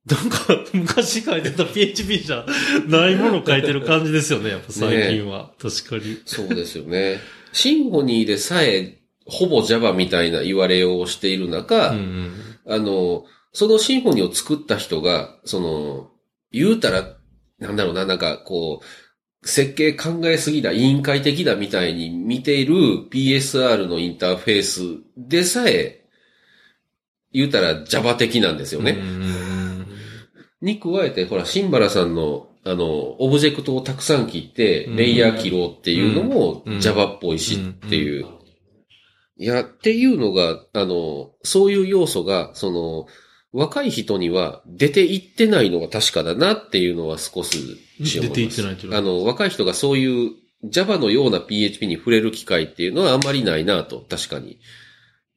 [0.07, 2.45] なんか、昔書いてた PHP じゃ
[2.87, 5.51] ないもの書いてる感じですよね、やっぱ最近は。
[5.61, 6.21] 確かに。
[6.25, 7.19] そうですよね。
[7.51, 12.33] シンフォニーでさえ、ほぼ Java みたいな言われをしている中、うんうん。
[12.73, 16.09] あの、そのシンフォニーを作った人が、その、
[16.53, 17.17] 言うたら、
[17.59, 18.85] なんだろうな、なんかこう、
[19.47, 22.75] 設計考えすぎだ、委員会的だみたいに見ている
[23.09, 24.81] PSR のインターフェース
[25.17, 26.05] でさえ、
[27.31, 28.97] 言うたら Java 的なんですよね。
[30.61, 32.85] に加えて、ほら、シンバラさんの、あの、
[33.21, 34.95] オブジェクトをたくさん切って、うん。
[34.97, 36.79] レイヤー切ろうっていうのもうん。
[36.79, 38.25] Java っぽいしっていう。
[39.37, 43.07] いや、っていうのが、あの、そういう要素が、その、
[43.53, 47.77] 若い人には出ていってないのが確かだなっていうのは少し。
[47.99, 50.31] 出ていってないというあの、若い人がそういう
[50.63, 54.59] Java のような PHP に触れる機会っていうのはあんまりないなと、確かに。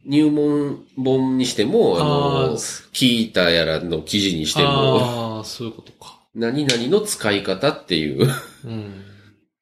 [0.06, 6.20] 入門本にしても、ああの、ー聞いたやらの記事にしても、ああ、そういうことか。
[6.34, 8.28] 何々の使い方っていう。
[8.64, 9.04] うん。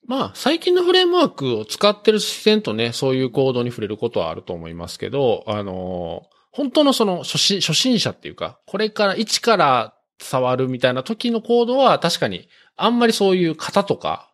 [0.07, 14.33] まあ、最近のフレームワークを使ってる視点とね、そういうコードに触れることはあると思いますけど、あの、本当のその初心、初心者っていうか、これから一から触るみたいな時のコードは確かにあんまりそういう型とか、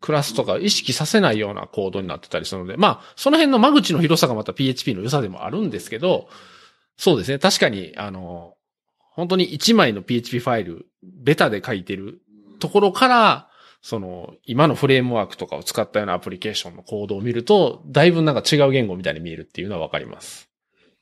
[0.00, 6.28] クラスとか意識させないようなコードになってたりするので、まあ、その辺の間口の広さがまた PHP の良さでもあるんですけど、
[6.96, 7.38] そうですね。
[7.38, 8.54] 確かに、あの、
[8.98, 12.20] 本当に1枚の PHP ファイル、ベタで書いてる
[12.58, 13.48] ところから、
[13.80, 20.51] その、今のフレームワークとかを使ったようなアプリケーションのコードを見ると、だいぶなんか違う言語みたいに見えるっていうのはわかります。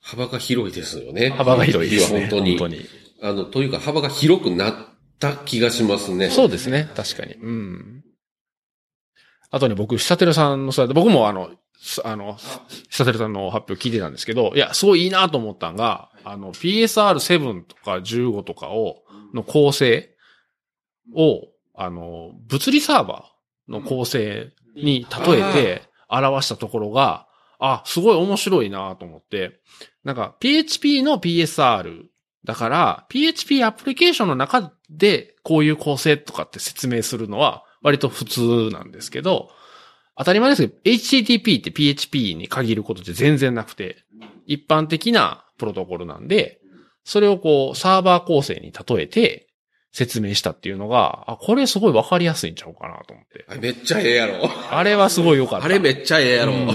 [0.01, 1.31] 幅が広いですよね。
[1.31, 2.21] 幅が広いですね。
[2.21, 2.59] 本当に。
[2.59, 2.87] 本当に。
[3.23, 4.75] あの、というか幅が広くなっ
[5.19, 6.31] た気がしますね。
[6.31, 6.91] そうですね。
[6.97, 7.35] 確かに。
[7.35, 8.05] うん。
[9.51, 12.39] あとね、僕、シサテルさんの僕もあの、すあの、
[12.89, 19.03] シサテルさんの発表聞いてたんですけど、いや、すごいいいなと思ったんが、あの、PSR7 とか15とかを、
[19.35, 20.15] の構成
[21.15, 21.43] を、
[21.75, 27.27] あの、物理サーバーの構成に例えて表したところが、
[27.59, 29.61] あ、すごい面白いなと思って、
[30.05, 32.05] なんか PHP の PSR
[32.45, 39.51] だから、PHP アプリケーションの中でこういう構成とかって説明するのは割と普通なんですけど、
[40.17, 44.05] 当たり前ですけど、HTTP って PHP に限ることって全然なくて、
[44.47, 46.61] 一般的なプロトコルなんで、
[47.05, 49.49] それをこうサーバー構成に例えて
[49.93, 53.45] 説明したっていうのが、あ、これすごいわかりやすいんちゃうかなと思って。
[53.61, 54.51] めっちゃええやろ。
[54.71, 55.67] あれはすごい良かった。
[55.67, 56.53] あれめっちゃええやろ。
[56.53, 56.69] うん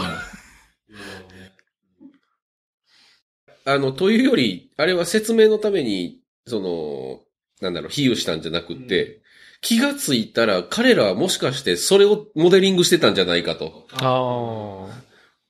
[3.65, 7.21] あの、というより、あれは説明のために、その、
[7.61, 9.21] なんだろう、比喩したんじゃなくって、
[9.61, 14.87] 気がついたら彼らはもしかしてそれをモデリングしてたんじゃないかとあ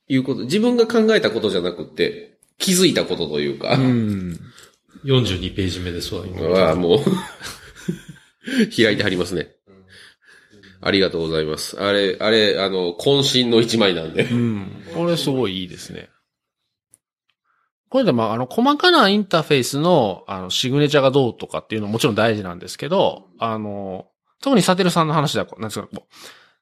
[0.08, 3.76] いうこと、自分が考えたことじゃなくって、気づいたことというかあ。
[3.76, 4.40] う、ん。
[5.04, 6.40] 42ページ目ですわ、今。
[6.48, 6.98] はもう、
[8.74, 9.56] 開いてはりますね。
[10.80, 11.78] ありがとうございます。
[11.80, 14.34] あれ、あれ、あの、渾身の一枚なんでう。
[14.34, 14.82] ん。
[14.94, 16.08] これすごいいいですね。
[17.88, 24.06] これでまあ、あの、細かなインターフェースの、あの、シグネチャがどうとかっていうのももちろん大事なんですけど、あの、
[24.42, 26.14] 特にサテルさんの話では、なんですか、こう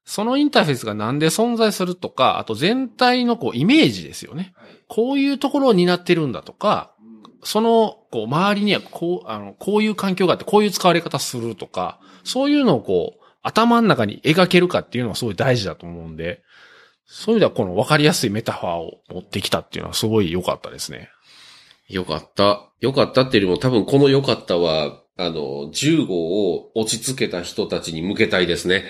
[0.04, 4.54] そのインターフェースがなんで存在するとか、あと全体のこう、イメージですよね。
[4.86, 6.94] こういうところを担ってるんだとか、
[7.42, 16.42] その、こう、周りにはこう、あの、こういう環境があって、こういう使われ方するとか、そういうのをこう、頭の中に描けるかっていうのはすごい大事だと思うんで、
[17.06, 21.10] そういう意味ではこの分かりやすいメタファーを持ってきたっていうのはすごい良かったですね。
[21.88, 22.70] よかった。
[22.80, 28.84] よかったっていうよりも多分このよかったは、あの、15を落ち着けた人たちに向けたいですね。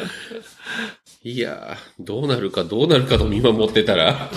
[1.22, 4.30] いやー、どうなるかどうなるかと見守ってたら、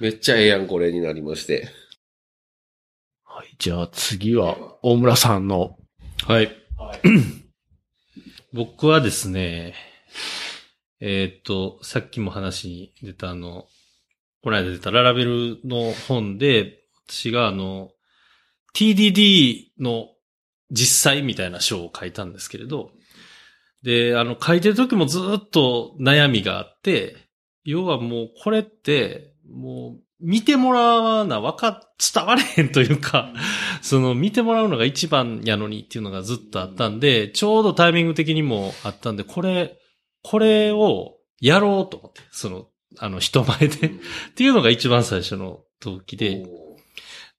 [0.00, 1.68] めっちゃええやんこれになりまして。
[3.24, 3.54] はい。
[3.58, 5.78] じゃあ次は、大村さんの、
[6.26, 6.56] はい。
[8.52, 9.74] 僕はですね、
[11.00, 13.66] えーっと、さっきも話に出たあの、
[14.42, 17.90] この間出たララベルの本で、私があの、
[18.74, 20.08] TDD の
[20.70, 22.90] 実際みたいな章を書いたんですけれど、
[23.82, 27.16] で、あの、書いてる時もずっと悩みがあって、
[27.64, 33.32] 要はもうこれって、もう見てもらわな、わか、伝われへんというか、
[33.80, 39.78] その見てもらうのが一番やのにっていうのがずっとあったんで、ちょうどタイミング的にもあったんで、これ、
[40.22, 42.66] これをやろうと思って、その、
[42.98, 43.66] あの、人前で。
[43.66, 43.90] っ
[44.34, 46.44] ていうのが一番最初の動機で、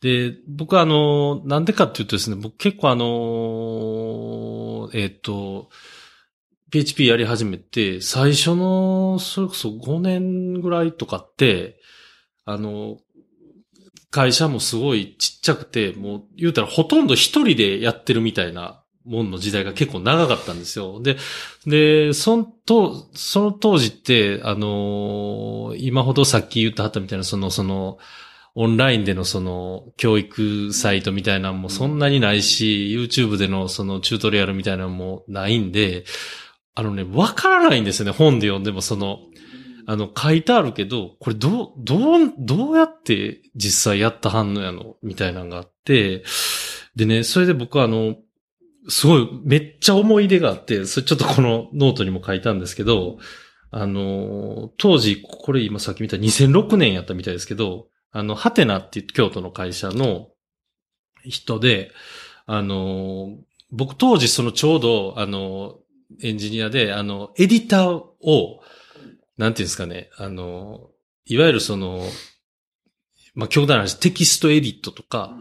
[0.02, 5.70] で、僕はあの、なんでかっていうとですね、僕結構あの、えっ、と、
[6.72, 11.80] PHP やり始めて、最初の、それこそ5年ぐらいとかって、
[12.46, 12.98] あの、
[14.10, 21.02] 会社もすごいちっちゃくて、もう言うたらほとんど一人でやってるみたいなもんの時代が結構長かったんですよ。
[21.02, 21.18] で、
[21.66, 27.98] で、そのと、その当時って、あの今ほどさっき言ったはったみたいな、その、その、
[28.56, 36.06] オンラインでのその教育サイトみたいなのもそんなにないし、YouTube でのそのチュートリアルみたいなのもないんで、
[36.76, 39.20] あのね、わからないんですよね、本で読んでもその、
[39.86, 46.24] あの、書いてあるけど、これどう、どう、どうやって実際やったはんのやのみたいなのがあって、
[46.96, 48.16] でね、それで僕はあの、
[48.90, 53.18] すごい、めっちゃ思い出があって、それちょっとこのノートにも書いたんですけど、
[53.72, 60.28] あの、当時、これ今さっき見た2006年やったみたいですけど、あの、ハテナっていう京都の会社の
[61.24, 61.92] 人で、
[62.46, 63.38] あの、
[63.72, 65.80] 僕当時そのちょうど、あの、
[66.22, 68.62] エンジニアで、あの、エディターを、
[69.38, 70.90] なんていうんですかね、あの、
[71.26, 72.04] いわゆるその、
[73.34, 75.36] まあ、極端な話、テキストエディットとか、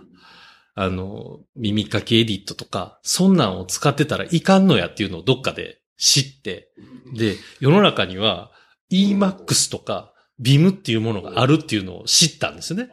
[0.75, 6.71] あの、耳かきエディットとか、そんなんを使ってたらいかんのやっていうのをどっかで知って、
[7.15, 8.51] で、世の中には
[8.91, 12.91] Emacs とか Vim っていうものがあるっていうのを知ったんですね。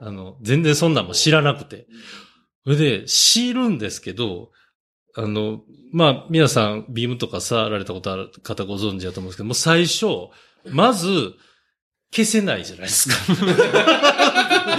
[0.00, 1.86] あの、全然そんなんも知らなくて。
[2.64, 4.50] それで、知るんですけど、
[5.14, 5.62] あの、
[5.92, 10.06] まあ、皆さん、ビームとか触られたことある方ご存知だと思うんですけど、もう最初、
[10.68, 11.34] まず、
[12.12, 13.14] 消せないじゃないですか。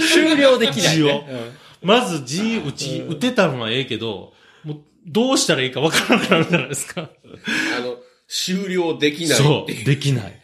[0.00, 1.67] 終了できない、字をね。
[1.82, 4.32] まず字打ち、打てたのはええけど、
[4.64, 7.02] もう、どうしたらいいかわからなくなるじゃないですか。
[7.02, 7.96] あの、
[8.28, 9.84] 終了できないそう。
[9.84, 10.40] できない。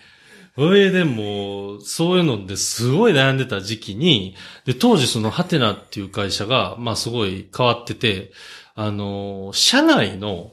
[0.57, 8.32] それでもう、そういうのですごい悩んでた時期に、で、当時そのハテナっていう会社が、まあすごい変わってて、
[8.76, 10.53] あの、社内の、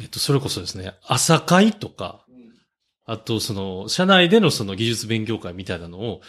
[0.00, 2.24] えっと、それこそですね、朝会とか、
[3.06, 6.20] あとその、社内でのその技術勉強会みたいなのを、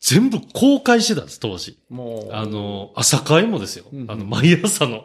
[0.00, 1.78] 全部公開してたんです、当時。
[1.88, 4.04] もう、あの、朝会もですようんう。
[4.04, 5.04] んあの、毎朝の。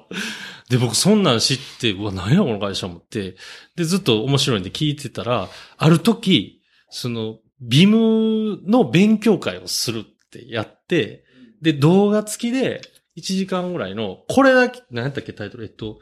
[0.70, 3.36] で、僕そんなん知って、うわ、何やこの会社思って、
[3.76, 11.24] で、ずっと面白いんで聞いてたら、ある時、その、ビムの勉強会をするってやって、
[11.62, 12.82] で、動画付きで、
[13.18, 16.00] 1時間ぐらいの、これだけ、何やったっけタイトル、えっと、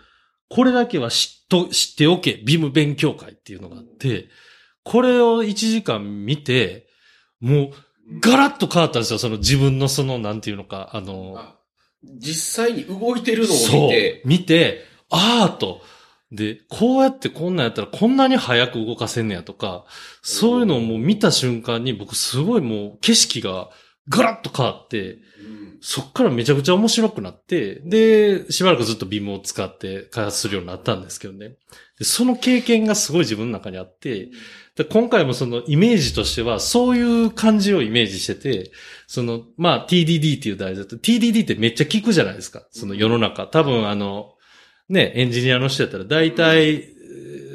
[0.49, 4.29] これだけは知っと、知っておけ、ビム勉強会っていうのがあって、
[4.83, 6.87] これを1時間見て、
[7.39, 7.71] もう、
[8.19, 11.55] ガラッと変わったんですよ、その自分のその、なんていうのか、あの、あ
[12.03, 14.21] 実際に動いてるのを見て、。
[14.25, 15.81] 見て、ああと。
[16.31, 19.85] で、こうやってこんなんやったらこんなに早く動かせんねやとか、
[20.21, 23.69] そういうのをもう見た瞬間に僕すごいもう景色が
[24.09, 25.19] ガラッと変わって、
[25.81, 31.53] そっからめちゃくちゃ面白くなって、で、しばらくずっとビームを使って開発するようになったんですけどね。
[31.97, 34.29] でその経験がすごい自分の中にあって、
[34.75, 38.71] で今回もそのイメージとしては、そういう感じをイメージしてて、
[39.07, 42.67] その、まあ TDD っていう題材だと、TDD ってめっちゃ聞くじゃないですか。
[42.71, 43.47] その世の中。
[43.47, 44.33] 多分あの、
[44.89, 46.99] ね、エンジニアの人やったら大体、えー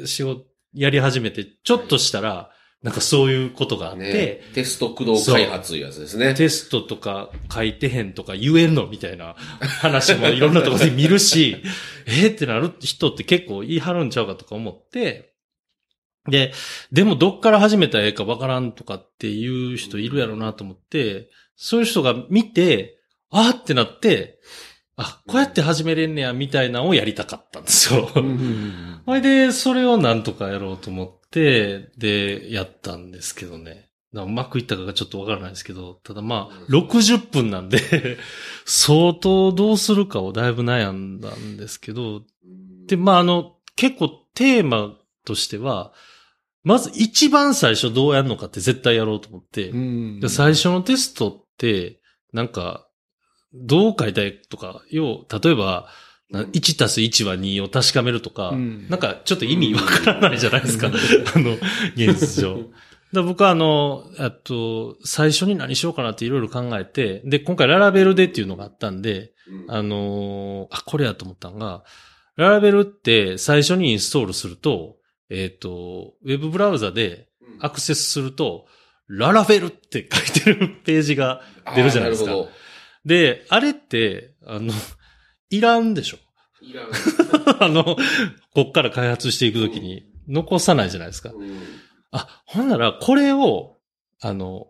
[0.07, 2.51] 仕事やり始めて、ちょっとしたら、
[2.85, 6.35] なんかそういうことがあって、ね、テスト駆動開発いうやつですね。
[6.35, 9.33] テストとか書いてへんとか言えんのみたいな
[9.81, 11.57] 話もいろんなところで見るし、
[12.05, 15.33] えーってなる人って結構言い張るんちゃうかとか思って、
[16.29, 16.53] で、
[16.91, 22.99] でもどっから始めたらええかわからんとかっていう人いるやろうなと思って、そういう人が見て、
[23.31, 24.37] あーってなって、
[24.97, 28.09] あ、こうやって始めれんねや、みたいなのをやりたかったんですよ。
[29.05, 33.89] それで、それをなんとかやろうと思って、で、やったんですけどね。
[34.13, 37.79] うまくいったかがちょっとわからないですけど、ただまあ、60分なんで、
[38.65, 42.23] 相当どうするかをだいぶ悩んだんですけど、
[42.87, 45.91] で、まああの、結構テーマとしては、
[46.63, 49.71] まず一番最初どうやるのかって絶対やろうと思って、
[50.29, 51.99] 最初のテストって、
[52.31, 52.87] なんか、
[53.53, 55.89] どう書いたいとか、要、例えば、な
[56.31, 58.87] 1たす1は2を確かめるとか、うん。
[58.89, 60.87] なんかちょっと意味わからないじゃないですか。
[61.35, 61.53] あの、
[61.95, 62.59] 現実上。
[63.13, 69.33] だ僕はあの、あと、最初に何しようかなっていろいろ考えて、で、今回ララベルでっていうのがあったんで、
[69.67, 71.83] あのーあ、これやと思ったのが、
[72.35, 74.97] ララベルって最初にインストールすると、
[75.29, 78.65] えっ、と、ウェブブラウザでアクセスすると、
[79.07, 81.41] ララベルって書いてるページが
[81.75, 82.31] 出るじゃないですか。
[83.05, 84.73] で、あれって、あの、
[85.49, 86.17] いらんでしょ
[86.61, 86.67] ど。
[86.67, 86.89] いらん
[87.63, 87.97] あの、
[88.53, 91.31] こっから開発していくときに残さないじゃないですか。
[91.31, 91.59] うん
[92.15, 93.75] あ、ほんなら、これを、
[94.21, 94.67] あの、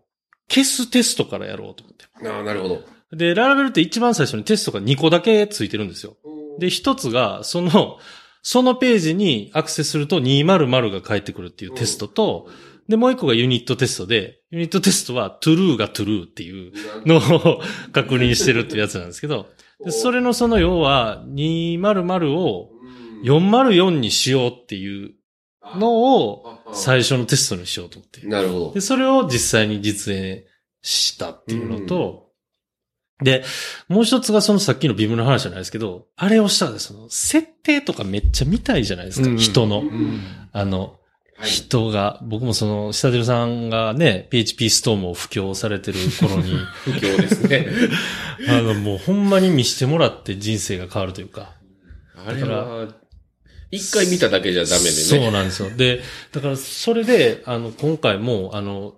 [0.48, 2.06] 消すテストからやろうと思って。
[2.28, 2.84] ああ、なるほど。
[3.12, 6.16] で、ララベルって一番最初にテストが2個だけついてるんですよ。
[6.58, 7.98] で、一つが、その、
[8.42, 12.48] そのページにアクセスすると200が返ってくるっていうテストと、
[12.88, 16.72] で、もう一個がユニットテストで、ユニットテストは true が true っていう
[17.06, 17.60] のを
[17.92, 19.48] 確認してるっていうやつなんですけど、
[19.84, 22.70] でそれのその要は200を
[23.24, 25.14] 404にしようっていう
[25.76, 28.26] のを最初のテストにしようと思って。
[28.26, 28.80] なるほどで、。
[28.80, 30.44] それを実際に実演
[30.82, 32.26] したっていうのと、
[33.22, 33.44] で、
[33.88, 39.80] もう一つがそのさっきのビムの話じゃないですけど、あれをしたらねその設定とかめっちゃ見たいじゃないですか、うん人の。
[39.80, 40.20] うん
[40.52, 40.90] あの、はい
[41.42, 47.66] 人が、僕もその、下出さんがね、PHP ストームを布教されてる頃に、 不況ですね。
[48.48, 51.54] あの、もうほんまに見してもらって人生が変わるというか。
[52.26, 52.88] あれは、
[53.70, 54.92] 一回見ただけじゃダメでね。
[54.92, 55.70] そうなんですよ。
[55.70, 56.00] で、
[56.32, 58.94] だからそれで、あの、今回も、あの、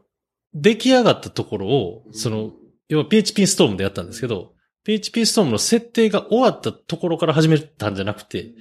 [0.55, 2.53] 出来上がったところを、その、
[2.89, 4.53] 要は PHP ストームでやったんですけど、
[4.84, 8.53] PHP ストームの設定が終わったところから始めたんじゃなくて、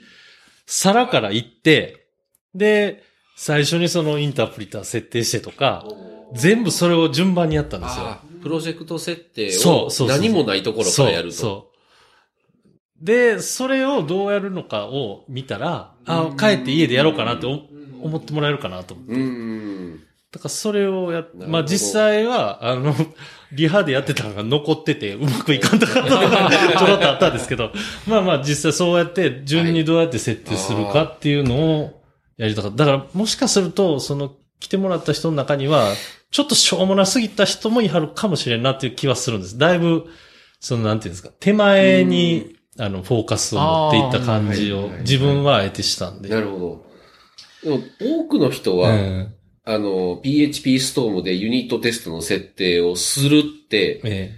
[0.66, 2.08] 皿から行って、
[2.54, 3.04] で、
[3.40, 5.86] 最初にそのインタープリター設定してとか、
[6.34, 8.18] 全部それを順番にやったんですよ。
[8.42, 11.36] プロジェクト設定を何もないところからやると。
[11.36, 11.72] そうそ
[13.00, 13.06] う。
[13.06, 17.62] で、それをどうやるのかを見たら、あ、帰って家でやろうかなってお
[18.02, 20.08] 思ってもらえるかなと思って。
[20.32, 22.96] だからそれをやっまあ実際は、あの、
[23.52, 27.72] リハでやってたのが残ってて、うまくいかんとか、 ちょろっとあったんですけど、
[28.08, 31.98] まあまあ実際そうやって、順にどうやって設定するかっていうのを
[32.38, 32.78] やりたかった。
[32.78, 35.94] だからもしかすると、その、来てもらった人の中には、
[36.32, 39.58] ちょっとしょうもなすぎた人もいはるかもしれんなっていう気はするんです。
[39.58, 40.06] だいぶ、
[40.60, 46.30] その、なんていうんですか、手前に、あの、フォーカスを持っていった感じを自分はあえてしたんで。
[46.30, 46.86] なるほ
[47.64, 47.72] ど。
[47.72, 47.84] でも、
[48.22, 49.34] 多くの人は、うん
[49.70, 54.36] あの、PHP ストームでユニットテストの設定をするって、え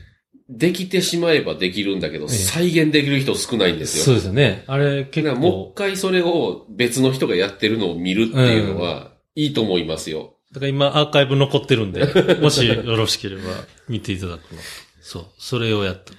[0.50, 4.04] できてしまえばできるんだけど、え再現できる人少ないんえですよ。
[4.04, 4.64] そうですよね。
[4.68, 10.34] あれ結だからもう構一、回それを別の人がやってるのを見るっていうのは、いいと思いますよ。
[10.52, 12.04] だから今アーカイブ残ってるんで、
[12.42, 13.42] もしよろしければ
[13.88, 14.62] 見ていただくの。
[15.02, 15.26] そう。
[15.38, 16.18] それをやったと。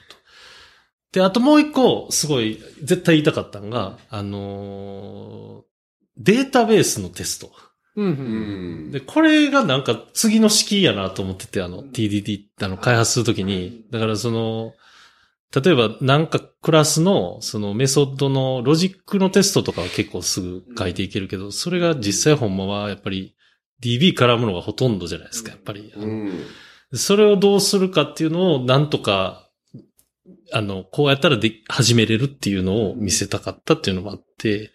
[1.12, 5.70] で、あともう一個、すごい、絶対言いたかったのが、あのー
[6.22, 7.50] データベースのテスト。
[7.96, 8.08] うんう。
[8.08, 8.90] うんん。
[8.90, 14.74] で、これがなんか次の式やなと思ってて、あの、TDD、あの、開発するときに、だからその、
[15.52, 23.34] 例えばなんかクラスのそのメソッドのロジックのテストとかは結構すぐ書いていけるけど、それが実際ほんまはやっぱり
[23.82, 25.92] DB 絡むのがほとんどじゃないですか、やっぱり。
[25.96, 26.44] うん。
[26.92, 29.49] それをどうするかっていうのをなんとか、
[30.52, 34.70] あの、こうやったらで、始めれるっていうのを見せたかったっていうのもあって、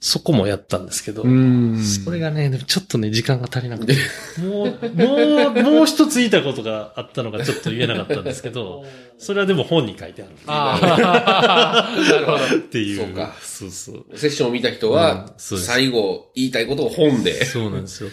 [0.00, 1.82] そこもやったんですけど、うん。
[1.82, 3.94] それがね、でもちょっとね、時間が足りなくて、
[4.40, 8.84] もう、もう、もう一つ言いたいことがあったのがちょっと言えなかったんですけど、
[9.18, 10.32] それはでも本に書いてある。
[10.46, 12.56] ああ、なるほど。
[12.56, 13.06] っていう。
[13.06, 14.18] そうかそうそう。
[14.18, 17.44] セッションを見た人は最後言いたいことを本で。
[17.44, 18.10] そうなんですよ。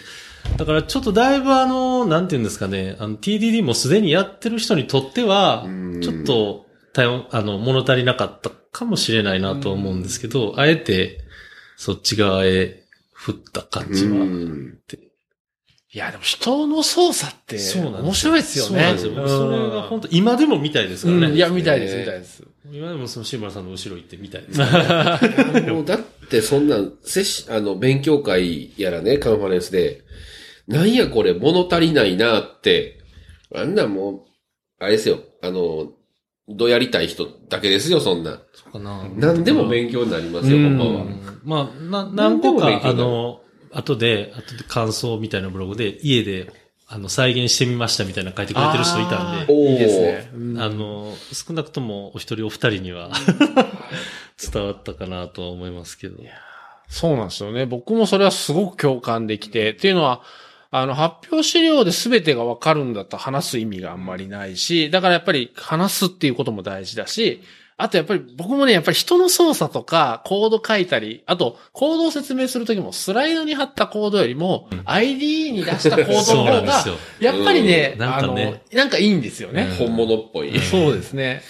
[0.57, 5.65] だからちょっとだいぶあの、なんていうんですかね、あの、TDD もすでにやってる人にとっては、
[6.01, 11.19] ちょっと、対応、あの、物足りなかったかもしれないなと思うんですけど、あえて、
[11.77, 12.83] そっち側へ
[13.13, 14.11] 振った感じは。
[14.11, 14.77] うん
[15.93, 18.69] いや、でも人の操作って、そうなんですよ面白いですよね。
[18.69, 19.13] そうなんですよ。
[19.13, 21.27] 僕それが本当今でも見たいですからね。
[21.27, 22.43] うんいや、見たいです、見たいです。
[22.71, 24.65] 今でもその志村さんの後ろ行ってみたいですね。
[25.69, 30.01] もうだってそんな、セッシあの、勉強会やらね、カンファレンスで、
[30.72, 32.99] なんやこれ物足りないなって、
[33.55, 34.22] あんなんもう、
[34.80, 35.91] あれですよ、あの、
[36.47, 38.41] どやりたい人だけですよ、そんな。
[38.53, 39.07] そうかな。
[39.15, 40.93] 何でも勉強になりますよ、うんほん
[41.45, 41.69] まは。
[41.72, 41.72] ま
[42.03, 43.41] あ、な、何個か、あの、
[43.72, 46.51] 後で、後で感想みたいなブログで、家で、
[46.88, 50.32] あの、再現してみましたみたいなの書いてくれてる人いたんで、おーいいですね。
[50.36, 53.11] うんあの、少なくともお一人お二人には
[54.51, 56.17] 伝わったかなとは思いますけど。
[56.89, 57.65] そうなんですよね。
[57.65, 60.22] 僕もそれはすごく共感できて、っていうのは、
[60.72, 67.41] あの、発表資料で全てがわかるんだったら話す意味があんまりないし、だからやっぱり話すっていうことも大事だし、
[67.76, 76.84] あとやっぱり僕もね、やっぱり人の操作とかコード書いたり、あとコードを説明するときもスライドに貼ったコードよりも、ID に出したコードの方が。
[77.19, 78.36] やっぱりね、あの
[78.72, 79.67] なんかいいんですよね。
[79.78, 80.57] 本物っぽい。
[80.59, 81.41] そうですね。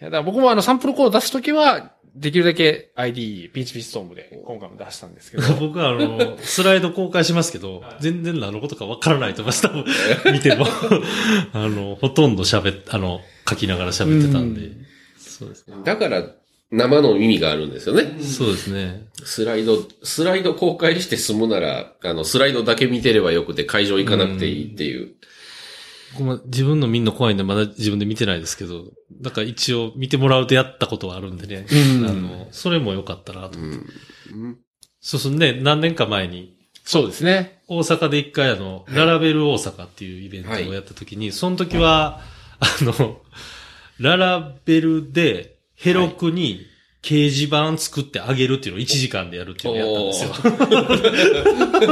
[0.00, 5.54] いやだから僕もあのサンプルコード出すときは、できるだけ ID、PHP ストームで今回も出したんですけど。
[5.60, 9.62] 僕はあの、スライド公開しますけど、全然何のことかわからないと思います。
[9.62, 9.84] 多分、
[10.32, 10.66] 見ても。
[11.52, 14.60] あの、ほとんど喋っ、あの、書きながら喋ってたんで。
[14.62, 14.76] う
[15.16, 15.76] そうですね。
[15.84, 16.34] だから、
[16.72, 18.16] 生の意味があるんですよね。
[18.22, 19.06] そうですね。
[19.24, 25.08] スライド、スライド公開して済むなら、あの、スライドだけ見てればよくて会場行かなくていいっていう。
[25.08, 25.20] 僕も
[26.46, 28.84] 自分の見んの怖いんでまだ自分で見てないですけど、
[29.20, 31.66] だから一応見てもらうとやったことはあるんでね。
[31.70, 33.58] うんあの、それも良かったなと。
[33.58, 33.86] うん。
[34.32, 34.58] うん
[35.02, 37.62] そうそうね、何年か前に、そうですね。
[37.68, 42.20] 大阪で一回あの、ララベル大阪っていうイベントをやった時に、その時は、
[42.60, 43.20] あの、
[43.98, 46.66] ララベルでヘロクに
[47.02, 51.90] 掲示板作ってあげるっていうのを1時間でやるっていうのをやったんですよ。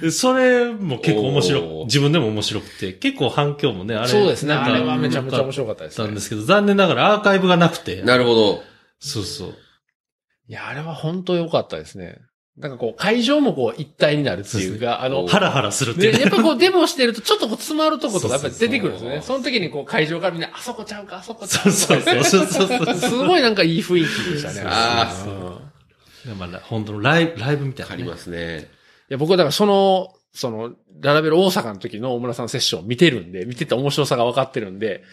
[0.02, 4.08] でそれも結構面白おーく、自分でも面白くて、結構反響もね、あれ。
[4.08, 4.54] そうですね。
[4.54, 6.20] あれはめちゃめちゃ面白かったですねんで。
[6.20, 8.02] すけど、残念ながらアーカイブがなくて。
[8.02, 8.62] なるほど。
[8.98, 9.54] そうそう。
[10.48, 12.18] いや、あれは本当良かったですね。
[12.56, 16.20] なんかこう、会場もこう、一体になるっていうか、あの、ハラハラするっていう。
[16.20, 19.10] やっぱこう、デモしてると、ちょっとこう、詰まるとことかやっぱり出てくるんですね。
[19.10, 22.24] そうそうその時にこう、会場からみんな、あそこちゃうか、あそこちゃそううそうか。
[22.24, 22.96] そうそうそうそう。
[22.96, 24.62] すごいなんかいい雰囲気でしたね。
[24.66, 28.02] あうんいまあ、本当のライブ、ライブみたいな、ね。
[28.02, 28.70] わかりますね。
[29.12, 35.04] や、僕はだからその、その、ララベル大阪の時の大村さんのセッションを見てるんで、見てて面白さが分かってるんで、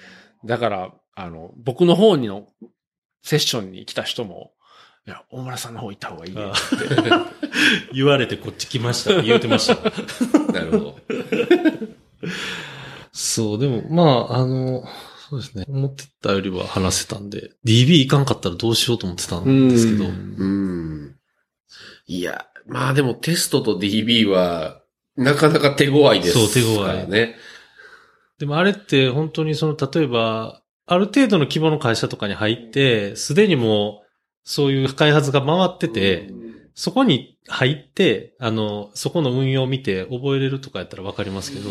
[0.45, 2.47] だから、あの、僕の方にの
[3.21, 4.53] セッションに来た人も、
[5.07, 7.09] いや、大村さんの方行った方がいいねって。
[7.93, 9.21] 言われてこっち来ました。
[9.21, 9.75] 言うてました。
[10.53, 10.99] なるほど。
[13.11, 14.83] そう、でも、まあ、あの、
[15.29, 15.65] そうですね。
[15.67, 21.15] 思ってたよりは話せたんで、DB 行かんかったらどうしようと思ってたんですけど、うん。
[22.07, 24.81] いや、まあでもテストと DB は、
[25.15, 27.35] なかなか手強いですそう手強いね。
[28.39, 34.08] でもあれって本当にその、例えば、ある程度の規模の会社とかに入って、すでにもう、
[34.49, 36.31] そういう開発が回ってて、
[36.73, 41.69] そこに入って、あの、そこの運用を見て覚えれるとかやったらわかりますけど、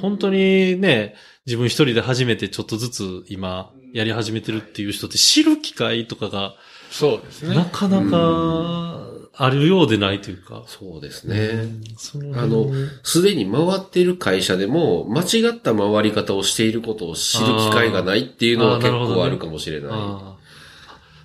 [0.00, 1.14] 本当にね、
[1.44, 6.54] 自分一人で初めてちょっとずつ今やり始めてるっていう人って知る機会とかが
[6.90, 10.64] そうですなかなかあるようでないというか。
[10.68, 11.66] そうですね。
[11.98, 12.70] そあの
[13.02, 20.35] すでに回っている会社でも、間違った回り方をしていることを知る機会がないっていうのは結構あるかもしれない。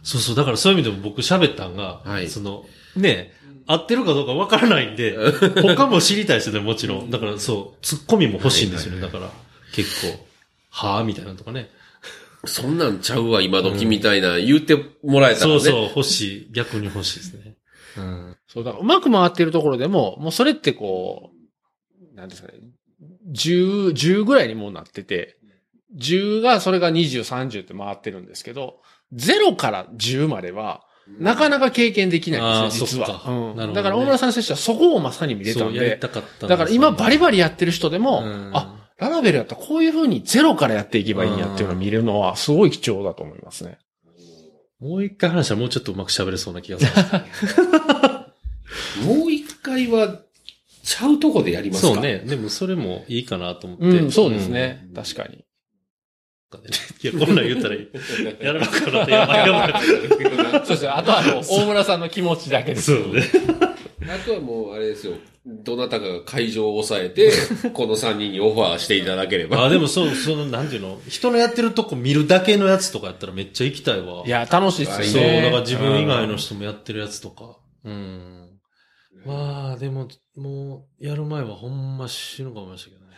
[0.04, 3.34] そうそう、だからそういう意味でも僕喋ったんが、はいその、ね、
[3.68, 5.18] 合ってるかどうかわからないんで、
[5.62, 7.10] 他も知りたいですよね、もちろん。
[7.10, 9.30] だからそう、ツッコミも欲しいんですよね、だから。
[9.74, 10.28] 結構、
[10.70, 11.70] はぁみたいなのとかね。
[12.46, 15.60] そんなんちゃうわ、今時みたいな、言ってもらえたらね。
[15.60, 16.52] そうそう、欲しい。
[16.52, 17.56] 逆に欲しいですね。
[17.98, 18.38] うん。
[18.48, 21.30] そう、だからうまく回ってるところでも、もうそれってこ
[22.14, 22.56] う、なんですかね、
[23.32, 25.38] 10、10ぐらいにもうなってて、
[25.98, 28.82] 10が、それが20、30って回ってるんですけど、
[29.14, 30.82] 0から10までは、
[31.20, 33.20] なかなか経験できないんですよ、実は。
[33.20, 43.80] かうんだから大村さんの接種はそこをまさに見れたんで、たかったんだから今バリバリやってる人でも、うんあ、ララベルやったらこういう風にゼロからやっていけばいいんやっていうのを見れるのはすごい貴重だと思いますね。
[44.80, 46.92] もう一回話したらもうちょっとうまく喋れそうな気がする。
[49.06, 50.22] もう一回は、
[50.84, 51.94] ちゃうとこでやりますか？
[51.94, 52.04] そう。
[52.04, 52.20] ね。
[52.20, 53.86] でもそれもいいかなと思って。
[53.86, 54.86] うん、そうですね。
[54.88, 55.16] うん確
[56.52, 56.66] かに。
[56.66, 57.88] いや、こんなん言ったらいい。
[58.44, 59.84] やらなくなってやばいやばい。
[59.84, 60.90] そうですね。
[60.90, 62.96] あとはあの、大村さんの気持ちだけです。
[62.96, 63.24] そうね。
[64.10, 65.14] あとはもう、あれですよ。
[65.46, 67.32] どなたかが会場を抑えて、
[67.74, 69.66] この3人にオファーしていただければ。
[69.66, 74.24] あ、でもそう、その、なんていうの、人のやってるとこ見るだけのやつとかやったらめっちゃ行きたいわ。
[74.26, 75.24] いや、楽しいですそう。
[75.24, 77.58] だから自分以外の人もやってるやつとか。
[77.84, 78.50] うん。
[79.26, 83.12] まあ、でも、もう、やる前はほんま死ぬか思いましたけどね。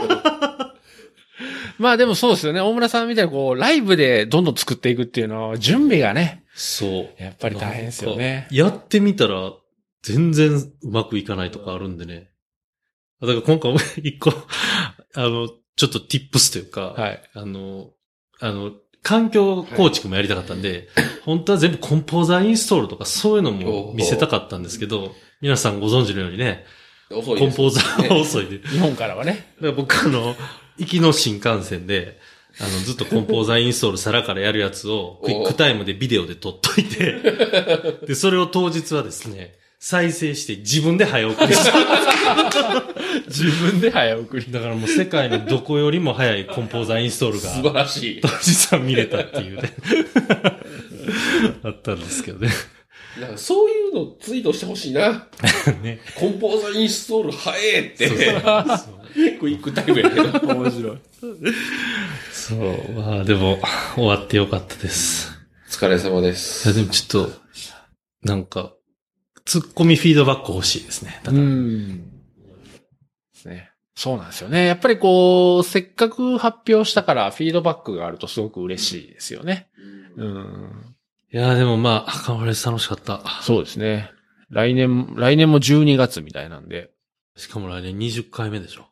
[1.78, 2.60] まあでもそうですよね。
[2.60, 7.22] 大村さんみたいにこう、ライブでどんどん作っていくっていうのは、準備がね、そう。
[7.22, 8.46] やっぱり大変ですよね。
[8.50, 9.52] やってみたら、
[10.02, 10.52] 全然
[10.82, 12.30] うまくいかないとかあるんでね。
[13.20, 14.30] だから今回も一個、
[15.14, 17.22] あの、ちょっと tips というか、はい。
[17.34, 17.90] あの、
[18.40, 18.72] あの、
[19.02, 20.88] 環境構築もやりたかったんで、
[21.24, 26.64] 本当は全部コンポーザーインストールとかそういうのも見せたかったんですけど、皆さんご存知のようにね、
[27.10, 28.60] 遅いですコンポーザーは遅いで。
[28.68, 29.54] 日本からはね。
[29.60, 30.34] ら僕あの、
[30.78, 32.18] 行きの新幹線で、
[32.60, 37.16] あの、ずっとコンポーザーインストール皿からやるやつを、 クイックタイムでビデオで撮っといて、
[38.06, 41.74] で、それを当日はですね、再生して自分で早送りした。
[43.28, 44.46] 自分で早送り。
[44.50, 48.28] だからもう世界のどこよりも早いコンポーザーインストール素晴が、らしい当。
[48.28, 49.74] 日は見れたっていうね。
[51.62, 52.50] あったんですけどね。
[53.20, 55.28] なんかそういうのツイートしてほしいな。
[55.82, 56.00] ね。
[56.16, 58.08] コンポーザーインストール早えって。
[58.08, 59.04] そうそう
[59.38, 60.54] クイックタイムやけど。
[60.54, 60.98] 面白い。
[62.32, 62.92] そう。
[62.92, 63.58] まあでも、
[63.94, 65.30] 終わってよかったです。
[65.68, 66.74] お疲れ様でいやす。
[66.74, 67.32] でもちょっと、
[68.22, 68.74] なんか、
[69.44, 71.20] ツッコミフィードバック欲しいですね。
[71.22, 71.98] だうん。
[71.98, 72.04] で
[73.34, 73.70] すね。
[73.94, 74.66] そうなんですよね。
[74.66, 79.68] やっぱりこう、せっかく発表したからフィードバックがあるとすごく嬉しいですよね。
[80.16, 80.93] うん。
[81.34, 83.20] いやでもまあ、カンファレンス楽しかった。
[83.42, 84.12] そうですね。
[84.50, 86.92] 来年、来年も12月みたいなんで。
[87.34, 88.86] しかも来年20回目でしょ。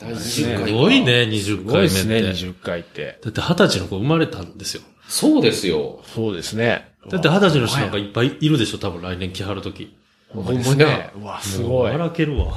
[0.00, 2.22] 第す20ごいね、20すごい回目って。
[2.22, 3.20] ですね、20回って。
[3.22, 4.82] だって二十歳の子生まれたんですよ。
[5.06, 6.00] そうですよ。
[6.12, 6.88] そうですね。
[7.08, 9.96] だって二十歳の人なんかいっぱいいるでしょ、多分来年来はるとき。
[10.30, 11.10] ほんまですね。
[11.14, 11.92] うわ、すごい。
[11.92, 12.46] 笑けるわ。
[12.46, 12.56] わ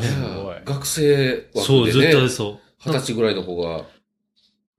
[0.00, 0.56] すごい。
[0.64, 3.86] 学生そう、枠でね、絶対そ二十歳ぐらいの子が、う。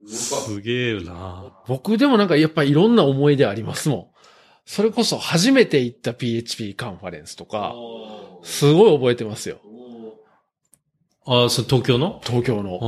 [0.06, 4.06] すげえな僕でもなんかやっぱいろんな思い出ありますもん。
[4.64, 7.74] それこそ初めて行った PHP カンファレンスとか、
[8.42, 9.60] すごい覚えてますよ。
[11.24, 12.20] あ、それ東京の？
[12.24, 12.80] 東京あの。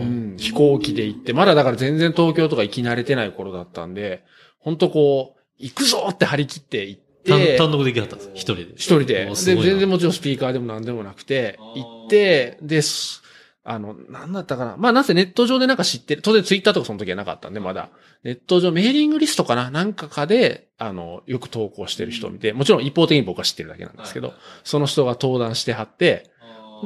[0.00, 4.22] ーうん、飛行機で行って、まだだから全然東京とか行き慣れてない頃だったんで、
[4.58, 8.62] 本当こう、行くぞって張り切って行って、単単独で行きはったんです一人で。
[8.76, 9.24] 一人で。
[9.24, 13.22] で、全然もちろんスピーカーでも何でもなくて、行って、で、す
[13.68, 14.76] あの、なんだったかな。
[14.78, 16.22] まあ、なぜネット上でなんか知ってる。
[16.22, 17.90] 当然ツイッターとかその時はなかったんで、まだ。
[18.22, 26.30] ネット上、メーリングリストかななんかかで、あの、よく投稿してる人を見て、もちろん一方的に僕は知ってるだけなんですけど、その人が登壇してはって、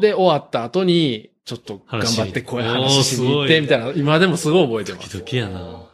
[0.00, 5.12] で、終わった後に、ちょっと頑張ってこういう話しに行って、みたいな、今でもすごい覚えてます。
[5.12, 5.86] ドキドキやな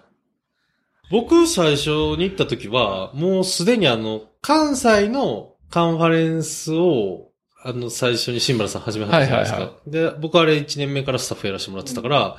[1.11, 7.31] 僕最初に行った時は、もうすでにあの、関西のカンファレンスを、
[7.66, 9.59] あの、最初に新村さん始めはったじゃないですか。
[9.59, 12.36] はいはで、僕あれ1年目からスタッフやらせてもらってたから、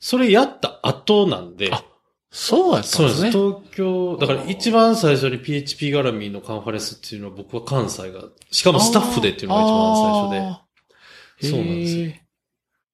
[0.00, 1.84] それやった後なんで、あ
[2.30, 3.22] そうやったそうんです。
[3.22, 3.42] ですね。
[3.44, 11.50] 東京、だから一番最初に PHP 絡みのカンファレンスっていうのは僕は関西が、しかもスタッフでっていうのが一番最初で。
[11.50, 12.12] そうなんですよ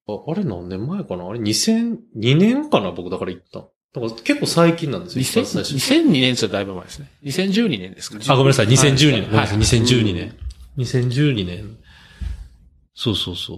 [0.09, 1.27] ああれ何年前かな？
[1.27, 3.59] あれ2002年かな僕だから行った。
[3.59, 3.65] だ
[4.01, 5.21] から結構最近なんですよ。
[5.21, 7.11] 一番最初2002年ってだいぶ前ですね。
[7.23, 8.23] 2012年ですかね。
[8.27, 8.67] あ、ごめんなさい。
[8.67, 9.37] 2012年。
[9.37, 10.37] はい2012年。
[10.77, 11.77] 2012年。
[12.93, 13.57] そうそうそう。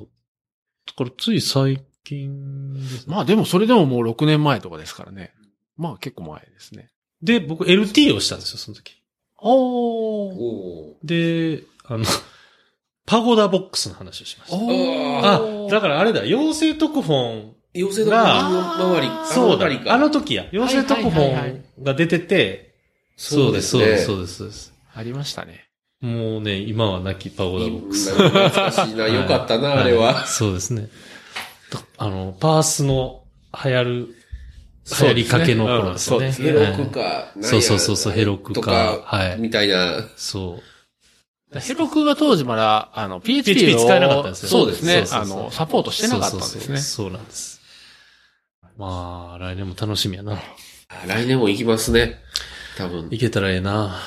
[0.87, 5.33] だからつい最近ですねまあでもそれでももう6年前とかですからね。
[5.77, 6.89] まあ結構前ですね。
[7.21, 9.03] で、僕 LT をしたんですよ、その時。
[9.41, 12.05] おで、あの、
[13.05, 14.57] パゴダボックスの話をしました。
[14.57, 18.23] ーあ、だからあれだ、妖精特本妖精の国
[18.53, 19.93] の周り、そうだ。
[19.93, 20.47] あの時や。
[20.51, 22.75] 妖精特本が出てて、
[23.15, 24.15] そうです、そうです、そ
[24.45, 24.73] うです。
[24.93, 25.68] ありましたね。
[26.01, 28.11] もうね、今は亡きパゴダボックス。
[28.13, 29.07] 懐かしいな。
[29.07, 30.25] よかったな、あれは。
[30.25, 30.87] そうですね。
[31.97, 33.23] あの、パースの
[33.63, 33.91] 流行る、
[35.01, 36.27] 流行りかけの頃ですよね。
[36.27, 36.99] うんそうヘですロクか、
[37.35, 40.03] なんやそうそうそうそうヘロクかとか、はいみたいな。
[40.15, 40.61] そ
[41.53, 41.59] う。
[41.59, 45.05] ヘロクが当時まだ、あの、PHP, 使えなかったんですよそうですね。
[45.11, 46.77] あの、サポートしてなかったんですね。
[46.77, 47.59] そうなんです。
[48.77, 50.37] まあ、来年も楽しみやな。
[51.07, 52.19] 来年も行きますね。
[52.77, 53.99] 多分、行けたらええな。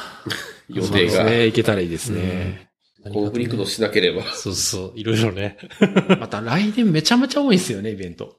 [0.68, 0.86] 予定が。
[0.86, 1.46] そうですね。
[1.46, 2.70] いけたらいいですね。
[3.10, 4.22] コンフリクトしなければ。
[4.32, 5.58] そうそう、いろいろね。
[6.20, 8.36] また来年めちゃめちゃ多いですよね、イベント。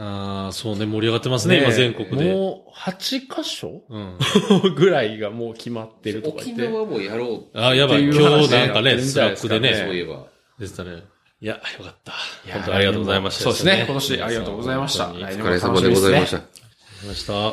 [0.00, 2.32] ああ、そうね、盛り上がってますね、今全国で。
[2.32, 4.18] もう、8箇所うん。
[4.76, 6.62] ぐらいがもう決まってるとか言って。
[6.64, 7.60] 沖縄もやろう。
[7.60, 8.08] あ、やばい。
[8.08, 10.26] っていう話今日なんかね、 Slack でね、そういえば。
[10.58, 11.02] でしたね。
[11.40, 12.12] いや、よかった。
[12.52, 13.44] 本当ありがとうございました。
[13.44, 16.36] そうですね今年ありがとうございましたお疲れ様でございました。
[16.38, 17.32] がとうございました。
[17.34, 17.52] は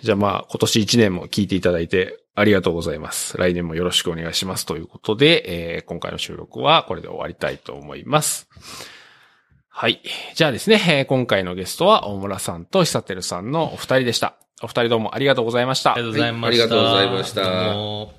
[0.00, 0.04] い。
[0.04, 3.36] じゃあまあ、今年1年も聞いていただいてありがとうございます。
[3.36, 8.48] 来年もよろしくお願いしますということで、えー今回の収録はこれで終わりたいと思います。
[9.68, 10.00] はい。
[10.34, 14.34] じゃあですね、えー今回のゲストは大村さんと久照さんのお二人でした。
[14.62, 16.64] お二人どうもありがとうございましたありがとうございました。
[16.64, 18.17] はいありがとうございましたどうも